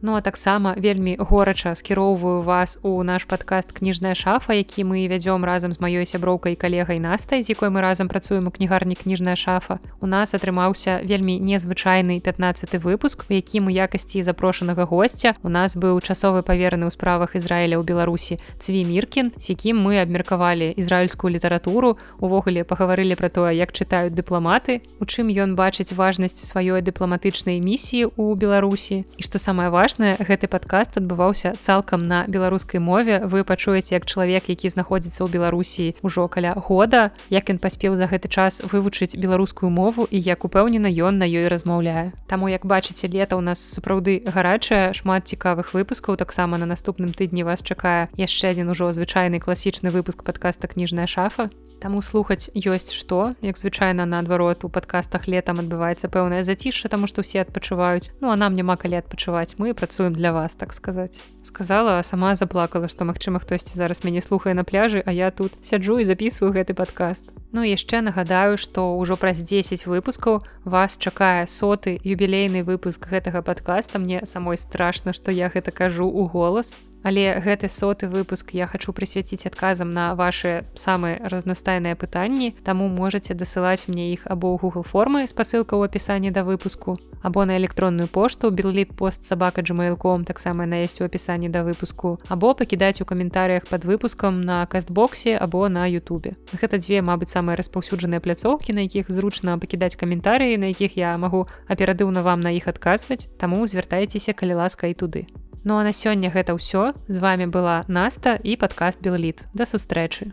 Ну 0.00 0.14
а 0.14 0.20
таксама 0.20 0.74
вельмі 0.76 1.16
горача 1.18 1.74
скіроўваю 1.74 2.42
вас 2.42 2.78
у 2.82 3.02
наш 3.02 3.24
падкаст 3.24 3.72
кніжная 3.72 4.14
шафа, 4.14 4.54
які 4.54 4.84
мы 4.84 5.10
вядзём 5.10 5.42
разам 5.42 5.72
з 5.72 5.82
маёй 5.82 6.06
сяброўкай 6.06 6.54
калегай 6.54 7.02
настай, 7.02 7.42
з 7.42 7.50
якой 7.50 7.74
мы 7.74 7.80
разам 7.80 8.06
працуем 8.06 8.46
у 8.46 8.50
кнігарні 8.50 8.94
кніжная 8.94 9.34
шафа. 9.34 9.82
У 10.00 10.06
нас 10.06 10.34
атрымаўся 10.34 11.02
вельмі 11.02 11.42
незвычайны 11.42 12.20
15 12.20 12.78
выпуск, 12.78 13.26
у 13.26 13.34
якім 13.34 13.66
у 13.66 13.70
якасці 13.70 14.22
запрошанага 14.22 14.86
госця. 14.86 15.34
У 15.42 15.48
нас 15.48 15.74
быў 15.74 15.98
часовы 15.98 16.46
павераны 16.46 16.86
ў 16.86 16.94
справах 16.94 17.34
Ізраіля 17.34 17.74
ў 17.74 17.82
Беларусі 17.82 18.38
цві 18.62 18.86
міркін, 18.86 19.34
з 19.34 19.50
якім 19.50 19.82
мы 19.82 19.98
абмеркавалі 19.98 20.78
ізраільскую 20.78 21.34
літаратуру, 21.34 21.98
увогуле 22.22 22.62
пагаварылі 22.62 23.18
пра 23.18 23.34
тое, 23.34 23.50
як 23.50 23.74
чытаюць 23.74 24.14
дыпламаты, 24.14 24.78
у 25.02 25.04
чым 25.10 25.26
ён 25.26 25.58
бачыць 25.58 25.90
важнасць 25.90 26.38
сваёй 26.38 26.86
дыпламатычнай 26.86 27.58
місіі 27.58 28.14
ў 28.14 28.38
Беларусі. 28.38 29.02
І 29.18 29.22
што 29.26 29.42
самае 29.42 29.74
важное 29.74 29.87
важнае 29.88 30.20
гэты 30.20 30.52
падкаст 30.52 31.00
адбываўся 31.00 31.54
цалкам 31.64 32.04
на 32.04 32.28
беларускай 32.28 32.76
мове. 32.76 33.24
Вы 33.24 33.40
пачуеце 33.40 33.96
як 33.96 34.04
чалавек 34.04 34.52
які 34.52 34.68
знаходзіцца 34.68 35.24
ў 35.24 35.32
беларусі 35.32 35.96
ўжо 36.04 36.28
каля 36.28 36.52
года 36.52 37.16
як 37.32 37.48
ён 37.48 37.56
паспеў 37.56 37.96
за 37.96 38.04
гэты 38.04 38.28
час 38.28 38.60
вывучыць 38.60 39.16
беларускую 39.16 39.72
мову 39.72 40.04
і 40.04 40.20
як 40.20 40.44
упэўнена 40.44 40.92
ён 40.92 41.16
на 41.16 41.24
ёй 41.24 41.48
размаўляе. 41.48 42.12
Таму 42.28 42.52
як 42.52 42.68
бачыце 42.68 43.08
лета 43.08 43.40
у 43.40 43.40
нас 43.40 43.64
сапраўды 43.64 44.20
гарачая 44.28 44.92
шмат 44.92 45.24
цікавых 45.24 45.72
выпускаў 45.72 46.20
таксама 46.20 46.60
на 46.60 46.68
наступным 46.68 47.16
тыдні 47.16 47.48
вас 47.48 47.64
чакае 47.64 48.12
яшчэ 48.20 48.52
адзін 48.52 48.76
ужо 48.76 48.92
звычайны 48.92 49.40
класічны 49.40 49.88
выпуск 49.88 50.20
подкаста 50.20 50.68
кніжная 50.68 51.08
шафа 51.08 51.48
Таму 51.78 52.02
слухаць 52.02 52.50
ёсць 52.58 52.90
што. 52.90 53.34
Як 53.40 53.58
звычайна 53.58 54.02
наадварот 54.02 54.64
у 54.66 54.68
падкастах 54.68 55.28
летам 55.30 55.62
адбываецца 55.62 56.10
пэўнае 56.10 56.42
зацішша 56.42 56.90
таму 56.90 57.06
што 57.06 57.22
ўсе 57.22 57.46
адпачываюць. 57.46 58.10
Ну 58.18 58.34
а 58.34 58.36
нам 58.36 58.58
няма 58.58 58.74
калі 58.74 58.98
адпачываць. 58.98 59.54
Мы 59.62 59.77
працуем 59.78 60.12
для 60.12 60.34
вас 60.34 60.58
так 60.58 60.74
сказаць 60.74 61.22
сказала 61.46 62.02
сама 62.02 62.34
заплакала 62.34 62.88
што 62.92 63.06
магчыма 63.08 63.38
хтосьці 63.38 63.78
зараз 63.78 64.02
мяне 64.04 64.20
слухае 64.20 64.54
на 64.58 64.64
пляжы 64.66 65.02
а 65.06 65.14
я 65.14 65.30
тут 65.30 65.54
сяджу 65.62 65.98
і 66.02 66.08
записываю 66.08 66.52
гэты 66.52 66.74
падкаст. 66.74 67.30
Ну 67.52 67.64
яшчэ 67.64 68.02
нагадаю 68.04 68.58
што 68.60 68.92
ўжо 69.00 69.16
праз 69.16 69.40
10 69.40 69.86
выпускаў 69.88 70.42
вас 70.64 70.98
чакае 70.98 71.46
соты 71.48 71.96
юбілейны 72.04 72.64
выпуск 72.64 73.08
гэтага 73.08 73.40
падкаста. 73.40 73.98
Мне 73.98 74.26
самой 74.26 74.58
страшна 74.58 75.16
што 75.16 75.32
я 75.32 75.48
гэта 75.48 75.72
кажу 75.72 76.10
у 76.10 76.28
голас 76.28 76.76
Але 77.02 77.38
гэты 77.40 77.68
соты 77.68 78.08
выпуск 78.08 78.50
я 78.52 78.66
хачу 78.66 78.92
прысвяціць 78.92 79.46
адказам 79.46 79.88
на 79.88 80.14
ваши 80.14 80.64
самыя 80.74 81.22
разнастайныя 81.22 81.94
пытанні, 81.96 82.54
Таму 82.64 82.88
можете 82.88 83.34
дасылаць 83.34 83.88
мне 83.88 84.12
іх 84.12 84.26
або 84.26 84.54
ў 84.54 84.60
Google 84.60 84.84
формы 84.84 85.26
спасылка 85.28 85.78
ў 85.78 85.86
апісанні 85.86 86.30
да 86.30 86.42
выпуску, 86.42 86.98
або 87.22 87.44
на 87.44 87.56
электронную 87.56 88.08
пошту 88.08 88.50
биліт 88.50 88.96
пост 88.96 89.24
сабака 89.24 89.62
gmail.com 89.62 90.24
таксама 90.24 90.66
наесць 90.66 91.00
у 91.00 91.04
апісанні 91.04 91.48
да 91.48 91.62
выпуску, 91.62 92.18
або 92.28 92.54
пакідаць 92.54 93.00
у 93.00 93.04
каментарыях 93.04 93.66
под 93.66 93.84
выпускам 93.84 94.42
на 94.42 94.66
кастбоксе 94.66 95.36
або 95.36 95.68
на 95.68 95.86
Ютубе. 95.86 96.36
Гэта 96.52 96.78
дзве, 96.78 97.02
мабыць, 97.02 97.30
самыя 97.30 97.56
распаўсюджаныя 97.56 98.20
пляцоўкі, 98.20 98.72
на 98.72 98.84
якіх 98.84 99.10
зручна 99.10 99.58
пакідаць 99.58 99.96
каментарыі, 99.96 100.58
на 100.58 100.74
якіх 100.74 100.96
я 100.96 101.16
магу 101.18 101.46
аперадыўна 101.68 102.22
вам 102.22 102.40
на 102.40 102.50
іх 102.50 102.68
адказваць, 102.68 103.28
Таму 103.38 103.66
звяртайцеся 103.66 104.32
калі 104.32 104.54
ласка 104.54 104.86
і 104.86 104.94
туды. 104.94 105.26
Ну 105.64 105.76
а 105.78 105.84
на 105.84 105.92
сёння 105.92 106.30
гэта 106.30 106.54
ўсё 106.54 106.94
з 107.08 107.16
вами 107.18 107.46
была 107.46 107.82
Наста 107.88 108.38
і 108.42 108.56
падкаст 108.56 109.02
Белліт. 109.02 109.46
Да 109.54 109.66
сустрэчы. 109.66 110.32